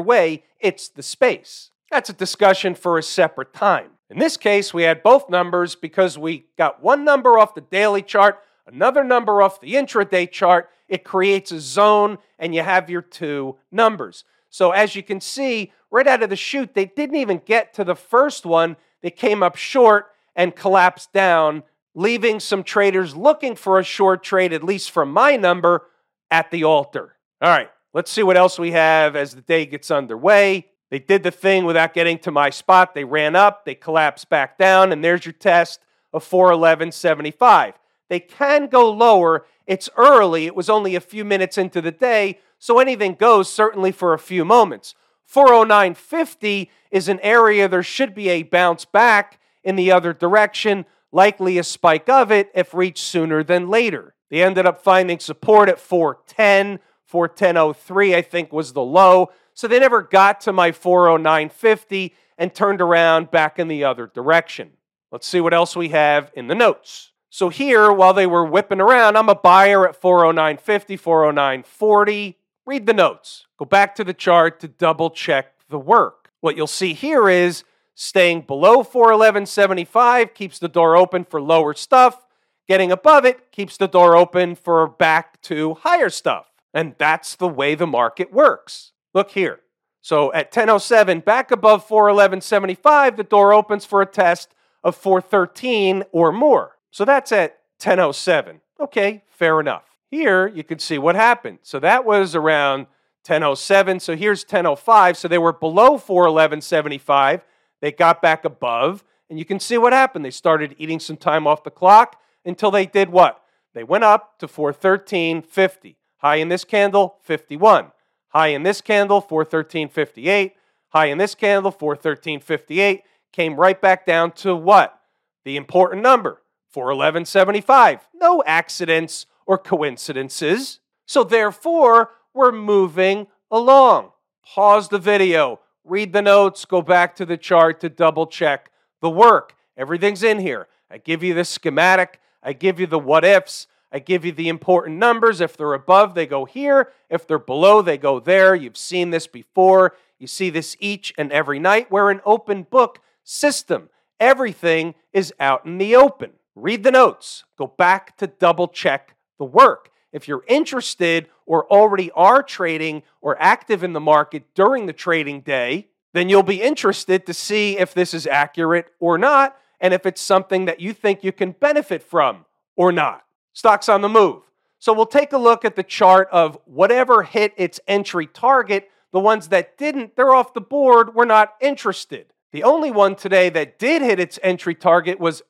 way, 0.00 0.44
it's 0.58 0.88
the 0.88 1.02
space. 1.02 1.70
That's 1.90 2.10
a 2.10 2.14
discussion 2.14 2.74
for 2.74 2.98
a 2.98 3.02
separate 3.02 3.52
time. 3.52 3.90
In 4.08 4.18
this 4.18 4.36
case, 4.36 4.74
we 4.74 4.82
had 4.82 5.02
both 5.02 5.30
numbers 5.30 5.74
because 5.74 6.18
we 6.18 6.46
got 6.58 6.82
one 6.82 7.04
number 7.04 7.38
off 7.38 7.54
the 7.54 7.60
daily 7.60 8.02
chart, 8.02 8.38
another 8.66 9.04
number 9.04 9.42
off 9.42 9.60
the 9.60 9.74
intraday 9.74 10.30
chart. 10.30 10.70
It 10.88 11.04
creates 11.04 11.52
a 11.52 11.60
zone, 11.60 12.18
and 12.38 12.54
you 12.54 12.62
have 12.62 12.90
your 12.90 13.02
two 13.02 13.56
numbers. 13.70 14.24
So, 14.50 14.72
as 14.72 14.94
you 14.94 15.02
can 15.02 15.20
see, 15.22 15.72
right 15.90 16.06
out 16.06 16.22
of 16.22 16.28
the 16.28 16.36
chute, 16.36 16.74
they 16.74 16.84
didn't 16.84 17.16
even 17.16 17.40
get 17.44 17.72
to 17.74 17.84
the 17.84 17.94
first 17.94 18.44
one. 18.44 18.76
They 19.02 19.10
came 19.10 19.42
up 19.42 19.56
short 19.56 20.06
and 20.34 20.56
collapsed 20.56 21.12
down, 21.12 21.64
leaving 21.94 22.40
some 22.40 22.62
traders 22.62 23.14
looking 23.14 23.54
for 23.54 23.78
a 23.78 23.84
short 23.84 24.22
trade, 24.22 24.52
at 24.52 24.64
least 24.64 24.90
from 24.90 25.12
my 25.12 25.36
number, 25.36 25.88
at 26.30 26.50
the 26.50 26.64
altar. 26.64 27.16
All 27.40 27.50
right, 27.50 27.70
let's 27.92 28.10
see 28.10 28.22
what 28.22 28.36
else 28.36 28.58
we 28.58 28.72
have 28.72 29.16
as 29.16 29.34
the 29.34 29.42
day 29.42 29.66
gets 29.66 29.90
underway. 29.90 30.68
They 30.90 30.98
did 30.98 31.22
the 31.22 31.30
thing 31.30 31.64
without 31.64 31.94
getting 31.94 32.18
to 32.20 32.30
my 32.30 32.50
spot. 32.50 32.94
They 32.94 33.04
ran 33.04 33.34
up, 33.34 33.64
they 33.64 33.74
collapsed 33.74 34.28
back 34.28 34.58
down, 34.58 34.92
and 34.92 35.04
there's 35.04 35.24
your 35.24 35.32
test 35.32 35.80
of 36.12 36.28
411.75. 36.28 37.74
They 38.08 38.20
can 38.20 38.66
go 38.66 38.90
lower. 38.90 39.46
It's 39.66 39.88
early, 39.96 40.46
it 40.46 40.54
was 40.54 40.68
only 40.68 40.94
a 40.94 41.00
few 41.00 41.24
minutes 41.24 41.56
into 41.56 41.80
the 41.80 41.92
day, 41.92 42.40
so 42.58 42.78
anything 42.78 43.14
goes 43.14 43.50
certainly 43.50 43.90
for 43.90 44.12
a 44.12 44.18
few 44.18 44.44
moments. 44.44 44.94
409.50 45.30 46.68
is 46.90 47.08
an 47.08 47.20
area 47.20 47.68
there 47.68 47.82
should 47.82 48.14
be 48.14 48.28
a 48.28 48.42
bounce 48.42 48.84
back 48.84 49.40
in 49.64 49.76
the 49.76 49.90
other 49.90 50.12
direction, 50.12 50.84
likely 51.10 51.58
a 51.58 51.64
spike 51.64 52.08
of 52.08 52.30
it 52.30 52.50
if 52.54 52.74
reached 52.74 53.04
sooner 53.04 53.42
than 53.42 53.68
later. 53.68 54.14
They 54.30 54.42
ended 54.42 54.66
up 54.66 54.82
finding 54.82 55.18
support 55.18 55.68
at 55.68 55.78
410. 55.78 56.80
410.03, 57.10 58.14
I 58.14 58.22
think, 58.22 58.52
was 58.52 58.72
the 58.72 58.82
low. 58.82 59.30
So 59.52 59.68
they 59.68 59.78
never 59.78 60.02
got 60.02 60.40
to 60.42 60.52
my 60.52 60.70
409.50 60.70 62.12
and 62.38 62.54
turned 62.54 62.80
around 62.80 63.30
back 63.30 63.58
in 63.58 63.68
the 63.68 63.84
other 63.84 64.06
direction. 64.06 64.70
Let's 65.10 65.26
see 65.26 65.40
what 65.40 65.52
else 65.52 65.76
we 65.76 65.90
have 65.90 66.32
in 66.34 66.46
the 66.46 66.54
notes. 66.54 67.12
So 67.28 67.50
here, 67.50 67.92
while 67.92 68.14
they 68.14 68.26
were 68.26 68.44
whipping 68.44 68.80
around, 68.80 69.16
I'm 69.16 69.28
a 69.28 69.34
buyer 69.34 69.86
at 69.86 70.00
409.50, 70.00 71.00
409.40. 71.00 72.34
Read 72.64 72.86
the 72.86 72.94
notes. 72.94 73.46
Go 73.58 73.64
back 73.64 73.94
to 73.96 74.04
the 74.04 74.14
chart 74.14 74.60
to 74.60 74.68
double 74.68 75.10
check 75.10 75.54
the 75.68 75.78
work. 75.78 76.30
What 76.40 76.56
you'll 76.56 76.66
see 76.66 76.94
here 76.94 77.28
is 77.28 77.64
staying 77.94 78.42
below 78.42 78.84
411.75 78.84 80.34
keeps 80.34 80.58
the 80.58 80.68
door 80.68 80.96
open 80.96 81.24
for 81.24 81.40
lower 81.40 81.74
stuff. 81.74 82.24
Getting 82.68 82.92
above 82.92 83.24
it 83.24 83.50
keeps 83.50 83.76
the 83.76 83.88
door 83.88 84.16
open 84.16 84.54
for 84.54 84.86
back 84.86 85.42
to 85.42 85.74
higher 85.74 86.08
stuff. 86.08 86.46
And 86.72 86.94
that's 86.98 87.34
the 87.36 87.48
way 87.48 87.74
the 87.74 87.86
market 87.86 88.32
works. 88.32 88.92
Look 89.12 89.32
here. 89.32 89.60
So 90.00 90.32
at 90.32 90.46
1007, 90.46 91.20
back 91.20 91.50
above 91.50 91.86
411.75, 91.86 93.16
the 93.16 93.24
door 93.24 93.52
opens 93.52 93.84
for 93.84 94.02
a 94.02 94.06
test 94.06 94.54
of 94.82 94.96
413 94.96 96.04
or 96.12 96.32
more. 96.32 96.78
So 96.90 97.04
that's 97.04 97.30
at 97.32 97.58
1007. 97.82 98.60
Okay, 98.80 99.24
fair 99.28 99.60
enough. 99.60 99.91
Here 100.12 100.46
you 100.46 100.62
can 100.62 100.78
see 100.78 100.98
what 100.98 101.16
happened. 101.16 101.60
So 101.62 101.80
that 101.80 102.04
was 102.04 102.34
around 102.34 102.80
1007. 103.26 103.98
So 103.98 104.14
here's 104.14 104.42
1005. 104.42 105.16
So 105.16 105.26
they 105.26 105.38
were 105.38 105.54
below 105.54 105.96
411.75. 105.96 107.40
They 107.80 107.92
got 107.92 108.20
back 108.20 108.44
above, 108.44 109.02
and 109.30 109.38
you 109.38 109.46
can 109.46 109.58
see 109.58 109.78
what 109.78 109.94
happened. 109.94 110.22
They 110.22 110.30
started 110.30 110.76
eating 110.76 111.00
some 111.00 111.16
time 111.16 111.46
off 111.46 111.64
the 111.64 111.70
clock 111.70 112.20
until 112.44 112.70
they 112.70 112.84
did 112.84 113.08
what? 113.08 113.42
They 113.72 113.84
went 113.84 114.04
up 114.04 114.38
to 114.40 114.46
413.50. 114.46 115.96
High 116.18 116.36
in 116.36 116.50
this 116.50 116.64
candle, 116.64 117.16
51. 117.22 117.92
High 118.28 118.48
in 118.48 118.64
this 118.64 118.82
candle, 118.82 119.22
413.58. 119.22 120.52
High 120.90 121.06
in 121.06 121.16
this 121.16 121.34
candle, 121.34 121.72
413.58. 121.72 123.00
Came 123.32 123.56
right 123.56 123.80
back 123.80 124.04
down 124.04 124.32
to 124.32 124.54
what? 124.54 125.00
The 125.46 125.56
important 125.56 126.02
number, 126.02 126.42
411.75. 126.76 128.00
No 128.14 128.42
accidents 128.46 129.24
or 129.46 129.58
coincidences. 129.58 130.80
So 131.06 131.24
therefore, 131.24 132.10
we're 132.34 132.52
moving 132.52 133.26
along. 133.50 134.10
Pause 134.44 134.88
the 134.88 134.98
video, 134.98 135.60
read 135.84 136.12
the 136.12 136.22
notes, 136.22 136.64
go 136.64 136.82
back 136.82 137.14
to 137.16 137.26
the 137.26 137.36
chart 137.36 137.80
to 137.80 137.88
double 137.88 138.26
check 138.26 138.70
the 139.00 139.10
work. 139.10 139.54
Everything's 139.76 140.22
in 140.22 140.38
here. 140.38 140.68
I 140.90 140.98
give 140.98 141.22
you 141.22 141.34
the 141.34 141.44
schematic, 141.44 142.20
I 142.42 142.52
give 142.52 142.80
you 142.80 142.86
the 142.86 142.98
what 142.98 143.24
ifs, 143.24 143.66
I 143.92 143.98
give 143.98 144.24
you 144.24 144.32
the 144.32 144.48
important 144.48 144.98
numbers. 144.98 145.40
If 145.40 145.56
they're 145.56 145.74
above, 145.74 146.14
they 146.14 146.26
go 146.26 146.46
here. 146.46 146.90
If 147.10 147.26
they're 147.26 147.38
below, 147.38 147.82
they 147.82 147.98
go 147.98 148.18
there. 148.18 148.54
You've 148.54 148.76
seen 148.76 149.10
this 149.10 149.26
before. 149.26 149.94
You 150.18 150.26
see 150.26 150.48
this 150.48 150.76
each 150.80 151.12
and 151.18 151.30
every 151.30 151.58
night. 151.58 151.90
We're 151.90 152.10
an 152.10 152.22
open 152.24 152.62
book 152.62 153.00
system. 153.22 153.90
Everything 154.18 154.94
is 155.12 155.34
out 155.38 155.66
in 155.66 155.76
the 155.76 155.94
open. 155.94 156.30
Read 156.54 156.84
the 156.84 156.90
notes. 156.90 157.44
Go 157.58 157.66
back 157.66 158.16
to 158.16 158.26
double 158.26 158.68
check 158.68 159.14
the 159.42 159.46
work. 159.46 159.90
If 160.12 160.28
you're 160.28 160.44
interested 160.46 161.28
or 161.46 161.66
already 161.66 162.12
are 162.12 162.44
trading 162.44 163.02
or 163.20 163.36
active 163.42 163.82
in 163.82 163.92
the 163.92 163.98
market 163.98 164.44
during 164.54 164.86
the 164.86 164.92
trading 164.92 165.40
day, 165.40 165.88
then 166.12 166.28
you'll 166.28 166.44
be 166.44 166.62
interested 166.62 167.26
to 167.26 167.34
see 167.34 167.76
if 167.76 167.92
this 167.92 168.14
is 168.14 168.24
accurate 168.24 168.86
or 169.00 169.18
not, 169.18 169.56
and 169.80 169.92
if 169.92 170.06
it's 170.06 170.20
something 170.20 170.66
that 170.66 170.78
you 170.78 170.92
think 170.92 171.24
you 171.24 171.32
can 171.32 171.50
benefit 171.50 172.04
from 172.04 172.44
or 172.76 172.92
not. 172.92 173.24
Stocks 173.52 173.88
on 173.88 174.00
the 174.00 174.08
move. 174.08 174.42
So 174.78 174.92
we'll 174.92 175.06
take 175.06 175.32
a 175.32 175.38
look 175.38 175.64
at 175.64 175.74
the 175.74 175.82
chart 175.82 176.28
of 176.30 176.56
whatever 176.64 177.24
hit 177.24 177.52
its 177.56 177.80
entry 177.88 178.28
target. 178.28 178.90
The 179.10 179.18
ones 179.18 179.48
that 179.48 179.76
didn't, 179.76 180.14
they're 180.14 180.34
off 180.34 180.54
the 180.54 180.60
board. 180.60 181.16
We're 181.16 181.24
not 181.24 181.54
interested. 181.60 182.26
The 182.52 182.62
only 182.62 182.92
one 182.92 183.16
today 183.16 183.50
that 183.50 183.80
did 183.80 184.02
hit 184.02 184.20
its 184.20 184.38
entry 184.40 184.76
target 184.76 185.18
was 185.18 185.42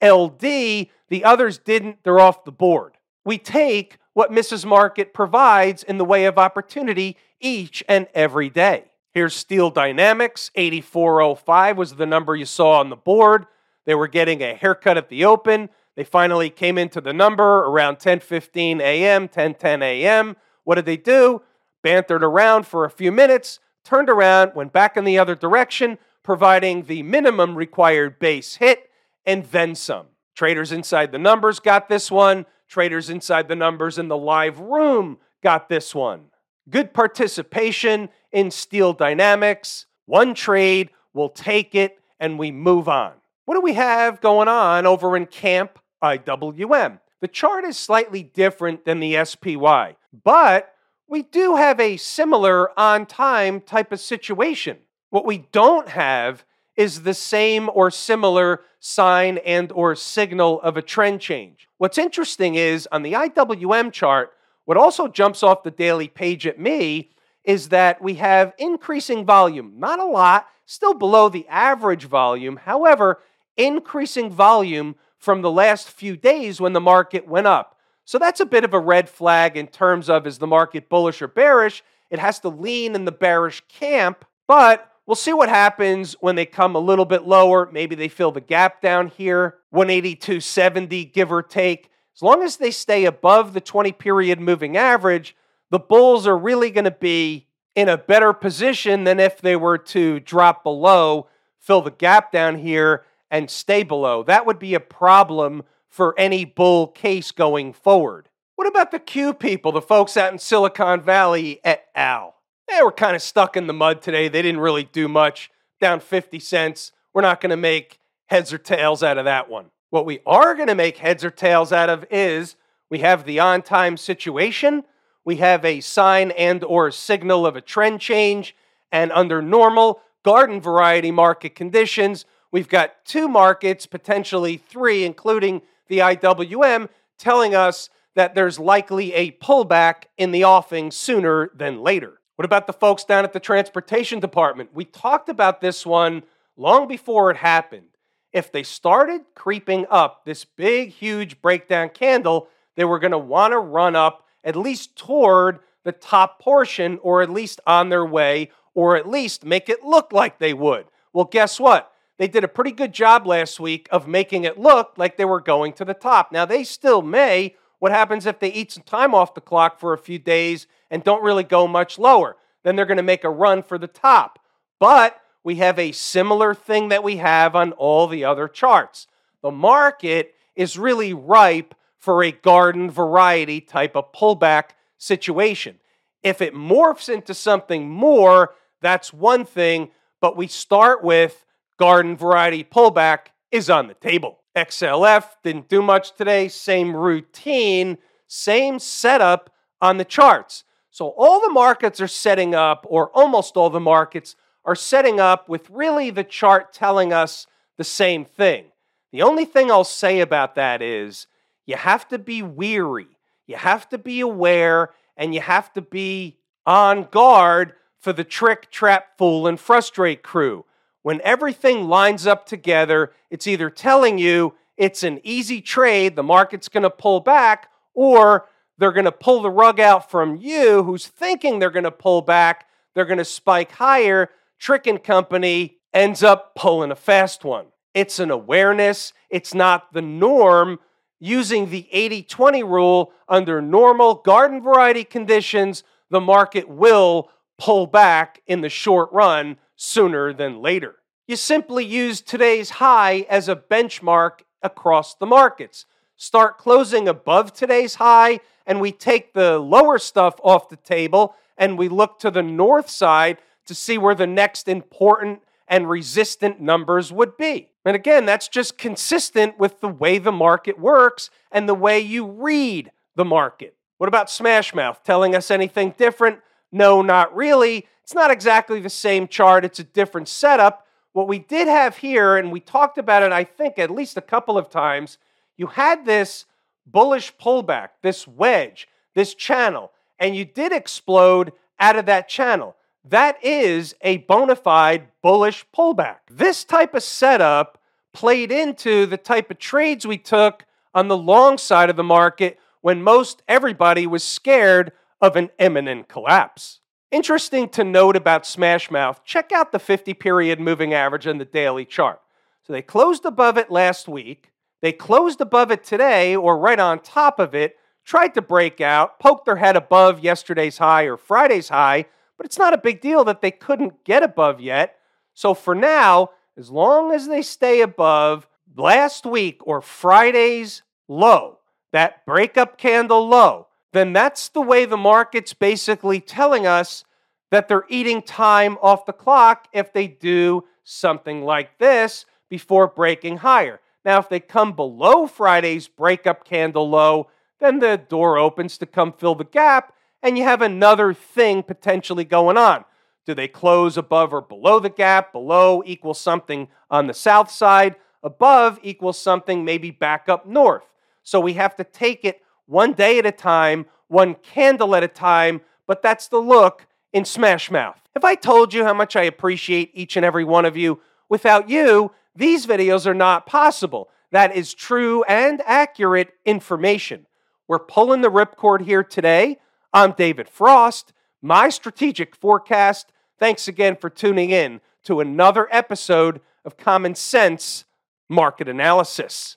STLD. 0.00 0.90
The 1.08 1.24
others 1.24 1.58
didn't, 1.58 2.02
they're 2.02 2.20
off 2.20 2.44
the 2.44 2.52
board. 2.52 2.94
We 3.24 3.38
take 3.38 3.98
what 4.12 4.30
Mrs. 4.30 4.64
Market 4.64 5.12
provides 5.12 5.82
in 5.82 5.98
the 5.98 6.04
way 6.04 6.24
of 6.24 6.38
opportunity 6.38 7.16
each 7.40 7.84
and 7.88 8.06
every 8.14 8.48
day. 8.48 8.84
Here's 9.12 9.34
Steel 9.34 9.70
Dynamics, 9.70 10.50
8405 10.54 11.78
was 11.78 11.94
the 11.94 12.06
number 12.06 12.36
you 12.36 12.44
saw 12.44 12.80
on 12.80 12.90
the 12.90 12.96
board. 12.96 13.46
They 13.84 13.94
were 13.94 14.08
getting 14.08 14.42
a 14.42 14.54
haircut 14.54 14.96
at 14.96 15.08
the 15.08 15.24
open. 15.24 15.70
They 15.96 16.04
finally 16.04 16.50
came 16.50 16.76
into 16.76 17.00
the 17.00 17.14
number 17.14 17.60
around 17.64 17.96
10:15 17.96 18.80
a.m., 18.80 19.28
10:10 19.28 19.82
a.m. 19.82 20.36
What 20.64 20.74
did 20.74 20.84
they 20.84 20.98
do? 20.98 21.42
Bantered 21.82 22.22
around 22.22 22.66
for 22.66 22.84
a 22.84 22.90
few 22.90 23.10
minutes, 23.10 23.60
turned 23.84 24.10
around, 24.10 24.52
went 24.54 24.72
back 24.72 24.96
in 24.96 25.04
the 25.04 25.18
other 25.18 25.34
direction, 25.34 25.98
providing 26.22 26.82
the 26.82 27.02
minimum 27.02 27.54
required 27.54 28.18
base 28.18 28.56
hit 28.56 28.85
and 29.26 29.44
then 29.46 29.74
some. 29.74 30.06
Traders 30.34 30.72
inside 30.72 31.12
the 31.12 31.18
numbers 31.18 31.60
got 31.60 31.88
this 31.88 32.10
one. 32.10 32.46
Traders 32.68 33.10
inside 33.10 33.48
the 33.48 33.56
numbers 33.56 33.98
in 33.98 34.08
the 34.08 34.16
live 34.16 34.60
room 34.60 35.18
got 35.42 35.68
this 35.68 35.94
one. 35.94 36.26
Good 36.68 36.92
participation 36.92 38.08
in 38.32 38.50
Steel 38.50 38.92
Dynamics. 38.92 39.86
One 40.06 40.34
trade, 40.34 40.90
we'll 41.14 41.28
take 41.28 41.74
it, 41.74 41.98
and 42.18 42.38
we 42.38 42.50
move 42.50 42.88
on. 42.88 43.12
What 43.44 43.54
do 43.54 43.60
we 43.60 43.74
have 43.74 44.20
going 44.20 44.48
on 44.48 44.86
over 44.86 45.16
in 45.16 45.26
Camp 45.26 45.78
IWM? 46.02 47.00
The 47.20 47.28
chart 47.28 47.64
is 47.64 47.78
slightly 47.78 48.22
different 48.22 48.84
than 48.84 49.00
the 49.00 49.24
SPY, 49.24 49.96
but 50.24 50.74
we 51.08 51.22
do 51.22 51.56
have 51.56 51.78
a 51.80 51.96
similar 51.96 52.78
on 52.78 53.06
time 53.06 53.60
type 53.60 53.92
of 53.92 54.00
situation. 54.00 54.78
What 55.10 55.24
we 55.24 55.46
don't 55.52 55.88
have 55.88 56.44
is 56.76 57.02
the 57.02 57.14
same 57.14 57.70
or 57.72 57.90
similar 57.90 58.60
sign 58.80 59.38
and 59.38 59.72
or 59.72 59.94
signal 59.94 60.60
of 60.60 60.76
a 60.76 60.82
trend 60.82 61.20
change. 61.20 61.68
What's 61.78 61.98
interesting 61.98 62.54
is 62.54 62.88
on 62.92 63.02
the 63.02 63.14
IWM 63.14 63.92
chart, 63.92 64.32
what 64.64 64.76
also 64.76 65.08
jumps 65.08 65.42
off 65.42 65.62
the 65.62 65.70
daily 65.70 66.08
page 66.08 66.46
at 66.46 66.58
me 66.58 67.10
is 67.44 67.68
that 67.68 68.02
we 68.02 68.14
have 68.14 68.52
increasing 68.58 69.24
volume, 69.24 69.74
not 69.78 70.00
a 70.00 70.04
lot, 70.04 70.48
still 70.66 70.94
below 70.94 71.28
the 71.28 71.46
average 71.48 72.04
volume. 72.04 72.56
However, 72.56 73.20
increasing 73.56 74.30
volume 74.30 74.96
from 75.18 75.42
the 75.42 75.50
last 75.50 75.88
few 75.88 76.16
days 76.16 76.60
when 76.60 76.72
the 76.72 76.80
market 76.80 77.26
went 77.26 77.46
up. 77.46 77.78
So 78.04 78.18
that's 78.18 78.40
a 78.40 78.46
bit 78.46 78.64
of 78.64 78.74
a 78.74 78.78
red 78.78 79.08
flag 79.08 79.56
in 79.56 79.66
terms 79.68 80.10
of 80.10 80.26
is 80.26 80.38
the 80.38 80.46
market 80.46 80.88
bullish 80.88 81.22
or 81.22 81.28
bearish? 81.28 81.82
It 82.10 82.18
has 82.18 82.38
to 82.40 82.48
lean 82.48 82.94
in 82.94 83.04
the 83.04 83.12
bearish 83.12 83.62
camp, 83.68 84.24
but 84.46 84.90
we'll 85.06 85.14
see 85.14 85.32
what 85.32 85.48
happens 85.48 86.14
when 86.20 86.36
they 86.36 86.46
come 86.46 86.74
a 86.74 86.80
little 86.80 87.04
bit 87.04 87.26
lower. 87.26 87.68
Maybe 87.70 87.94
they 87.94 88.08
fill 88.08 88.32
the 88.32 88.40
gap 88.40 88.80
down 88.80 89.08
here, 89.08 89.58
182.70, 89.74 91.12
give 91.12 91.32
or 91.32 91.42
take. 91.42 91.90
As 92.14 92.22
long 92.22 92.42
as 92.42 92.56
they 92.56 92.70
stay 92.70 93.04
above 93.04 93.52
the 93.52 93.60
20 93.60 93.92
period 93.92 94.40
moving 94.40 94.76
average, 94.76 95.36
the 95.70 95.78
bulls 95.78 96.26
are 96.26 96.38
really 96.38 96.70
going 96.70 96.84
to 96.84 96.90
be 96.90 97.46
in 97.74 97.88
a 97.88 97.98
better 97.98 98.32
position 98.32 99.04
than 99.04 99.20
if 99.20 99.40
they 99.40 99.54
were 99.56 99.78
to 99.78 100.18
drop 100.20 100.64
below, 100.64 101.28
fill 101.58 101.82
the 101.82 101.90
gap 101.90 102.32
down 102.32 102.58
here, 102.58 103.04
and 103.30 103.50
stay 103.50 103.82
below. 103.82 104.22
That 104.22 104.46
would 104.46 104.58
be 104.58 104.74
a 104.74 104.80
problem 104.80 105.62
for 105.88 106.14
any 106.18 106.44
bull 106.44 106.86
case 106.86 107.32
going 107.32 107.72
forward. 107.72 108.28
What 108.54 108.66
about 108.66 108.90
the 108.90 108.98
Q 108.98 109.34
people, 109.34 109.72
the 109.72 109.82
folks 109.82 110.16
out 110.16 110.32
in 110.32 110.38
Silicon 110.38 111.02
Valley 111.02 111.60
et 111.62 111.86
al? 111.94 112.35
They 112.68 112.82
were 112.82 112.92
kind 112.92 113.16
of 113.16 113.22
stuck 113.22 113.56
in 113.56 113.66
the 113.66 113.72
mud 113.72 114.02
today. 114.02 114.28
They 114.28 114.42
didn't 114.42 114.60
really 114.60 114.84
do 114.84 115.08
much, 115.08 115.50
down 115.80 116.00
50 116.00 116.38
cents. 116.38 116.92
We're 117.14 117.22
not 117.22 117.40
going 117.40 117.50
to 117.50 117.56
make 117.56 117.98
heads 118.26 118.52
or 118.52 118.58
tails 118.58 119.02
out 119.02 119.18
of 119.18 119.24
that 119.24 119.48
one. 119.48 119.66
What 119.90 120.06
we 120.06 120.20
are 120.26 120.54
going 120.54 120.68
to 120.68 120.74
make 120.74 120.98
heads 120.98 121.24
or 121.24 121.30
tails 121.30 121.72
out 121.72 121.88
of 121.88 122.04
is 122.10 122.56
we 122.90 122.98
have 122.98 123.24
the 123.24 123.38
on-time 123.38 123.96
situation, 123.96 124.84
we 125.24 125.36
have 125.36 125.64
a 125.64 125.80
sign 125.80 126.30
and 126.32 126.62
or 126.64 126.90
signal 126.90 127.46
of 127.46 127.56
a 127.56 127.60
trend 127.60 128.00
change, 128.00 128.54
and 128.92 129.10
under 129.12 129.40
normal 129.42 130.00
garden 130.22 130.60
variety 130.60 131.10
market 131.10 131.54
conditions, 131.54 132.24
We've 132.56 132.68
got 132.68 133.04
two 133.04 133.28
markets, 133.28 133.84
potentially 133.84 134.56
three, 134.56 135.04
including 135.04 135.62
the 135.88 135.98
IWM, 135.98 136.88
telling 137.18 137.54
us 137.54 137.90
that 138.14 138.34
there's 138.34 138.58
likely 138.58 139.12
a 139.12 139.32
pullback 139.32 140.04
in 140.16 140.30
the 140.30 140.44
offing 140.44 140.90
sooner 140.90 141.50
than 141.54 141.82
later. 141.82 142.20
What 142.36 142.44
about 142.44 142.66
the 142.66 142.72
folks 142.72 143.04
down 143.04 143.24
at 143.24 143.32
the 143.32 143.40
transportation 143.40 144.20
department? 144.20 144.70
We 144.72 144.84
talked 144.84 145.28
about 145.28 145.60
this 145.60 145.84
one 145.84 146.22
long 146.56 146.86
before 146.86 147.30
it 147.30 147.38
happened. 147.38 147.88
If 148.32 148.52
they 148.52 148.62
started 148.62 149.22
creeping 149.34 149.86
up 149.90 150.24
this 150.24 150.44
big, 150.44 150.90
huge 150.90 151.40
breakdown 151.40 151.88
candle, 151.88 152.48
they 152.76 152.84
were 152.84 152.98
going 152.98 153.12
to 153.12 153.18
want 153.18 153.52
to 153.52 153.58
run 153.58 153.96
up 153.96 154.26
at 154.44 154.54
least 154.54 154.96
toward 154.96 155.60
the 155.84 155.92
top 155.92 156.40
portion, 156.40 156.98
or 157.02 157.22
at 157.22 157.30
least 157.30 157.60
on 157.66 157.88
their 157.88 158.04
way, 158.04 158.50
or 158.74 158.96
at 158.96 159.08
least 159.08 159.44
make 159.44 159.68
it 159.68 159.84
look 159.84 160.12
like 160.12 160.38
they 160.38 160.52
would. 160.52 160.86
Well, 161.12 161.24
guess 161.24 161.58
what? 161.58 161.92
they 162.18 162.28
did 162.28 162.44
a 162.44 162.48
pretty 162.48 162.72
good 162.72 162.92
job 162.92 163.26
last 163.26 163.60
week 163.60 163.88
of 163.90 164.08
making 164.08 164.44
it 164.44 164.58
look 164.58 164.94
like 164.96 165.16
they 165.16 165.24
were 165.24 165.40
going 165.40 165.72
to 165.74 165.84
the 165.84 165.94
top. 165.94 166.32
Now, 166.32 166.44
they 166.44 166.64
still 166.64 167.02
may. 167.02 167.54
What 167.78 167.92
happens 167.92 168.24
if 168.24 168.38
they 168.38 168.52
eat 168.52 168.72
some 168.72 168.84
time 168.84 169.14
off 169.14 169.34
the 169.34 169.40
clock 169.40 169.78
for 169.78 169.92
a 169.92 169.98
few 169.98 170.18
days 170.18 170.66
and 170.90 171.04
don't 171.04 171.22
really 171.22 171.44
go 171.44 171.66
much 171.66 171.98
lower? 171.98 172.36
Then 172.62 172.76
they're 172.76 172.86
going 172.86 172.96
to 172.96 173.02
make 173.02 173.24
a 173.24 173.30
run 173.30 173.62
for 173.62 173.78
the 173.78 173.86
top. 173.86 174.38
But 174.78 175.20
we 175.44 175.56
have 175.56 175.78
a 175.78 175.92
similar 175.92 176.54
thing 176.54 176.88
that 176.88 177.04
we 177.04 177.18
have 177.18 177.54
on 177.54 177.72
all 177.72 178.06
the 178.06 178.24
other 178.24 178.48
charts. 178.48 179.06
The 179.42 179.50
market 179.50 180.34
is 180.56 180.78
really 180.78 181.12
ripe 181.14 181.74
for 181.98 182.22
a 182.22 182.32
garden 182.32 182.90
variety 182.90 183.60
type 183.60 183.96
of 183.96 184.12
pullback 184.12 184.70
situation. 184.98 185.78
If 186.22 186.42
it 186.42 186.54
morphs 186.54 187.08
into 187.08 187.34
something 187.34 187.88
more, 187.88 188.54
that's 188.80 189.12
one 189.12 189.44
thing, 189.44 189.90
but 190.20 190.36
we 190.36 190.46
start 190.46 191.04
with 191.04 191.44
garden 191.78 192.16
variety 192.16 192.64
pullback 192.64 193.28
is 193.50 193.70
on 193.70 193.86
the 193.86 193.94
table. 193.94 194.40
XLF 194.56 195.24
didn't 195.44 195.68
do 195.68 195.82
much 195.82 196.14
today, 196.16 196.48
same 196.48 196.96
routine, 196.96 197.98
same 198.26 198.78
setup 198.78 199.54
on 199.80 199.98
the 199.98 200.04
charts. 200.04 200.64
So 200.96 201.08
all 201.08 201.42
the 201.42 201.52
markets 201.52 202.00
are 202.00 202.08
setting 202.08 202.54
up, 202.54 202.86
or 202.88 203.10
almost 203.10 203.58
all 203.58 203.68
the 203.68 203.78
markets 203.78 204.34
are 204.64 204.74
setting 204.74 205.20
up 205.20 205.46
with 205.46 205.68
really 205.68 206.08
the 206.08 206.24
chart 206.24 206.72
telling 206.72 207.12
us 207.12 207.46
the 207.76 207.84
same 207.84 208.24
thing. 208.24 208.64
The 209.12 209.20
only 209.20 209.44
thing 209.44 209.70
I'll 209.70 209.84
say 209.84 210.20
about 210.20 210.54
that 210.54 210.80
is 210.80 211.26
you 211.66 211.76
have 211.76 212.08
to 212.08 212.18
be 212.18 212.40
weary, 212.40 213.08
you 213.46 213.56
have 213.56 213.86
to 213.90 213.98
be 213.98 214.20
aware, 214.20 214.88
and 215.18 215.34
you 215.34 215.42
have 215.42 215.70
to 215.74 215.82
be 215.82 216.38
on 216.64 217.08
guard 217.10 217.74
for 217.98 218.14
the 218.14 218.24
trick, 218.24 218.70
trap, 218.70 219.18
fool, 219.18 219.46
and 219.46 219.60
frustrate 219.60 220.22
crew 220.22 220.64
when 221.02 221.20
everything 221.24 221.90
lines 221.90 222.26
up 222.26 222.46
together, 222.46 223.12
it's 223.30 223.46
either 223.46 223.68
telling 223.68 224.16
you 224.16 224.54
it's 224.78 225.02
an 225.02 225.20
easy 225.24 225.60
trade, 225.60 226.16
the 226.16 226.22
market's 226.22 226.70
going 226.70 226.84
to 226.84 226.90
pull 226.90 227.20
back, 227.20 227.70
or 227.92 228.48
they're 228.78 228.92
going 228.92 229.04
to 229.04 229.12
pull 229.12 229.42
the 229.42 229.50
rug 229.50 229.80
out 229.80 230.10
from 230.10 230.36
you 230.36 230.82
who's 230.82 231.06
thinking 231.06 231.58
they're 231.58 231.70
going 231.70 231.84
to 231.84 231.90
pull 231.90 232.22
back, 232.22 232.66
they're 232.94 233.04
going 233.04 233.18
to 233.18 233.24
spike 233.24 233.72
higher. 233.72 234.30
Trick 234.58 234.86
and 234.86 235.02
company 235.02 235.78
ends 235.92 236.22
up 236.22 236.54
pulling 236.54 236.90
a 236.90 236.96
fast 236.96 237.44
one. 237.44 237.66
It's 237.94 238.18
an 238.18 238.30
awareness, 238.30 239.12
it's 239.30 239.54
not 239.54 239.92
the 239.92 240.02
norm. 240.02 240.78
Using 241.18 241.70
the 241.70 241.88
80 241.92 242.24
20 242.24 242.62
rule 242.62 243.12
under 243.26 243.62
normal 243.62 244.16
garden 244.16 244.62
variety 244.62 245.02
conditions, 245.02 245.82
the 246.10 246.20
market 246.20 246.68
will 246.68 247.30
pull 247.58 247.86
back 247.86 248.42
in 248.46 248.60
the 248.60 248.68
short 248.68 249.10
run 249.12 249.56
sooner 249.76 250.34
than 250.34 250.60
later. 250.60 250.96
You 251.26 251.36
simply 251.36 251.84
use 251.84 252.20
today's 252.20 252.70
high 252.70 253.26
as 253.28 253.48
a 253.48 253.56
benchmark 253.56 254.40
across 254.62 255.14
the 255.14 255.26
markets. 255.26 255.86
Start 256.16 256.56
closing 256.56 257.08
above 257.08 257.52
today's 257.52 257.96
high, 257.96 258.40
and 258.66 258.80
we 258.80 258.90
take 258.90 259.34
the 259.34 259.58
lower 259.58 259.98
stuff 259.98 260.34
off 260.42 260.68
the 260.68 260.76
table 260.76 261.34
and 261.58 261.78
we 261.78 261.88
look 261.88 262.18
to 262.18 262.30
the 262.30 262.42
north 262.42 262.88
side 262.90 263.38
to 263.66 263.74
see 263.74 263.98
where 263.98 264.14
the 264.14 264.26
next 264.26 264.68
important 264.68 265.40
and 265.68 265.88
resistant 265.88 266.60
numbers 266.60 267.12
would 267.12 267.36
be. 267.36 267.68
And 267.84 267.96
again, 267.96 268.26
that's 268.26 268.48
just 268.48 268.78
consistent 268.78 269.58
with 269.58 269.80
the 269.80 269.88
way 269.88 270.18
the 270.18 270.32
market 270.32 270.78
works 270.78 271.30
and 271.50 271.68
the 271.68 271.74
way 271.74 272.00
you 272.00 272.26
read 272.26 272.90
the 273.14 273.24
market. 273.24 273.74
What 273.98 274.08
about 274.08 274.28
Smashmouth 274.28 275.02
telling 275.02 275.34
us 275.34 275.50
anything 275.50 275.94
different? 275.96 276.40
No, 276.70 277.02
not 277.02 277.34
really. 277.34 277.86
It's 278.02 278.14
not 278.14 278.30
exactly 278.30 278.80
the 278.80 278.90
same 278.90 279.26
chart, 279.28 279.64
it's 279.64 279.80
a 279.80 279.84
different 279.84 280.28
setup. 280.28 280.86
What 281.12 281.28
we 281.28 281.38
did 281.38 281.66
have 281.66 281.96
here, 281.96 282.36
and 282.36 282.52
we 282.52 282.60
talked 282.60 282.98
about 282.98 283.22
it, 283.22 283.32
I 283.32 283.42
think, 283.44 283.78
at 283.78 283.90
least 283.90 284.16
a 284.16 284.22
couple 284.22 284.58
of 284.58 284.68
times, 284.68 285.18
you 285.56 285.66
had 285.66 286.04
this 286.04 286.44
bullish 286.86 287.34
pullback, 287.36 287.90
this 288.02 288.26
wedge, 288.26 288.88
this 289.14 289.34
channel, 289.34 289.92
and 290.18 290.36
you 290.36 290.44
did 290.44 290.72
explode 290.72 291.52
out 291.78 291.96
of 291.96 292.06
that 292.06 292.28
channel. 292.28 292.76
That 293.04 293.42
is 293.44 293.94
a 294.00 294.18
bona 294.18 294.56
fide 294.56 295.08
bullish 295.22 295.64
pullback. 295.76 296.18
This 296.30 296.64
type 296.64 296.94
of 296.94 297.02
setup 297.02 297.78
played 298.12 298.50
into 298.50 299.06
the 299.06 299.16
type 299.16 299.50
of 299.50 299.58
trades 299.58 300.06
we 300.06 300.18
took 300.18 300.64
on 300.94 301.08
the 301.08 301.16
long 301.16 301.58
side 301.58 301.90
of 301.90 301.96
the 301.96 302.02
market 302.02 302.58
when 302.80 303.02
most 303.02 303.42
everybody 303.46 304.06
was 304.06 304.24
scared 304.24 304.92
of 305.20 305.36
an 305.36 305.50
imminent 305.58 306.08
collapse. 306.08 306.80
Interesting 307.10 307.68
to 307.70 307.84
note 307.84 308.16
about 308.16 308.44
Smashmouth, 308.44 309.22
check 309.24 309.52
out 309.52 309.70
the 309.70 309.78
50 309.78 310.14
period 310.14 310.58
moving 310.60 310.92
average 310.92 311.26
and 311.26 311.40
the 311.40 311.44
daily 311.44 311.84
chart. 311.84 312.20
So 312.66 312.72
they 312.72 312.82
closed 312.82 313.24
above 313.24 313.56
it 313.56 313.70
last 313.70 314.08
week. 314.08 314.50
They 314.82 314.92
closed 314.92 315.40
above 315.40 315.70
it 315.70 315.84
today 315.84 316.36
or 316.36 316.58
right 316.58 316.78
on 316.78 317.00
top 317.00 317.38
of 317.38 317.54
it, 317.54 317.76
tried 318.04 318.34
to 318.34 318.42
break 318.42 318.80
out, 318.80 319.18
poked 319.18 319.44
their 319.44 319.56
head 319.56 319.76
above 319.76 320.20
yesterday's 320.20 320.78
high 320.78 321.04
or 321.04 321.16
Friday's 321.16 321.70
high, 321.70 322.06
but 322.36 322.46
it's 322.46 322.58
not 322.58 322.74
a 322.74 322.78
big 322.78 323.00
deal 323.00 323.24
that 323.24 323.40
they 323.40 323.50
couldn't 323.50 324.04
get 324.04 324.22
above 324.22 324.60
yet. 324.60 324.96
So 325.34 325.54
for 325.54 325.74
now, 325.74 326.30
as 326.56 326.70
long 326.70 327.12
as 327.12 327.26
they 327.28 327.42
stay 327.42 327.80
above 327.80 328.46
last 328.76 329.26
week 329.26 329.66
or 329.66 329.80
Friday's 329.80 330.82
low, 331.08 331.58
that 331.92 332.24
breakup 332.26 332.78
candle 332.78 333.26
low, 333.26 333.68
then 333.92 334.12
that's 334.12 334.48
the 334.48 334.60
way 334.60 334.84
the 334.84 334.96
market's 334.96 335.54
basically 335.54 336.20
telling 336.20 336.66
us 336.66 337.04
that 337.50 337.68
they're 337.68 337.86
eating 337.88 338.22
time 338.22 338.76
off 338.82 339.06
the 339.06 339.12
clock 339.12 339.68
if 339.72 339.92
they 339.92 340.06
do 340.06 340.64
something 340.84 341.42
like 341.42 341.78
this 341.78 342.26
before 342.48 342.86
breaking 342.86 343.38
higher. 343.38 343.80
Now, 344.06 344.20
if 344.20 344.28
they 344.28 344.38
come 344.38 344.72
below 344.72 345.26
Friday's 345.26 345.88
breakup 345.88 346.44
candle 346.44 346.88
low, 346.88 347.28
then 347.58 347.80
the 347.80 347.96
door 347.96 348.38
opens 348.38 348.78
to 348.78 348.86
come 348.86 349.12
fill 349.12 349.34
the 349.34 349.44
gap, 349.44 349.92
and 350.22 350.38
you 350.38 350.44
have 350.44 350.62
another 350.62 351.12
thing 351.12 351.64
potentially 351.64 352.24
going 352.24 352.56
on. 352.56 352.84
Do 353.26 353.34
they 353.34 353.48
close 353.48 353.96
above 353.96 354.32
or 354.32 354.40
below 354.40 354.78
the 354.78 354.90
gap? 354.90 355.32
Below 355.32 355.82
equals 355.84 356.20
something 356.20 356.68
on 356.88 357.08
the 357.08 357.14
south 357.14 357.50
side, 357.50 357.96
above 358.22 358.78
equals 358.84 359.18
something 359.18 359.64
maybe 359.64 359.90
back 359.90 360.28
up 360.28 360.46
north. 360.46 360.84
So 361.24 361.40
we 361.40 361.54
have 361.54 361.74
to 361.74 361.82
take 361.82 362.24
it 362.24 362.40
one 362.66 362.92
day 362.92 363.18
at 363.18 363.26
a 363.26 363.32
time, 363.32 363.86
one 364.06 364.36
candle 364.36 364.94
at 364.94 365.02
a 365.02 365.08
time, 365.08 365.62
but 365.88 366.00
that's 366.00 366.28
the 366.28 366.38
look 366.38 366.86
in 367.12 367.24
Smash 367.24 367.72
Mouth. 367.72 368.00
If 368.14 368.24
I 368.24 368.36
told 368.36 368.72
you 368.72 368.84
how 368.84 368.94
much 368.94 369.16
I 369.16 369.22
appreciate 369.22 369.90
each 369.94 370.16
and 370.16 370.24
every 370.24 370.44
one 370.44 370.64
of 370.64 370.76
you, 370.76 371.00
without 371.28 371.68
you, 371.68 372.12
these 372.36 372.66
videos 372.66 373.06
are 373.06 373.14
not 373.14 373.46
possible. 373.46 374.08
That 374.30 374.54
is 374.54 374.74
true 374.74 375.24
and 375.24 375.62
accurate 375.64 376.34
information. 376.44 377.26
We're 377.68 377.78
pulling 377.78 378.20
the 378.20 378.30
ripcord 378.30 378.82
here 378.82 379.02
today. 379.02 379.58
I'm 379.92 380.12
David 380.12 380.48
Frost. 380.48 381.12
My 381.42 381.68
strategic 381.68 382.36
forecast. 382.36 383.12
Thanks 383.38 383.68
again 383.68 383.96
for 383.96 384.10
tuning 384.10 384.50
in 384.50 384.80
to 385.04 385.20
another 385.20 385.68
episode 385.70 386.40
of 386.64 386.76
Common 386.76 387.14
Sense 387.14 387.84
Market 388.28 388.68
Analysis. 388.68 389.56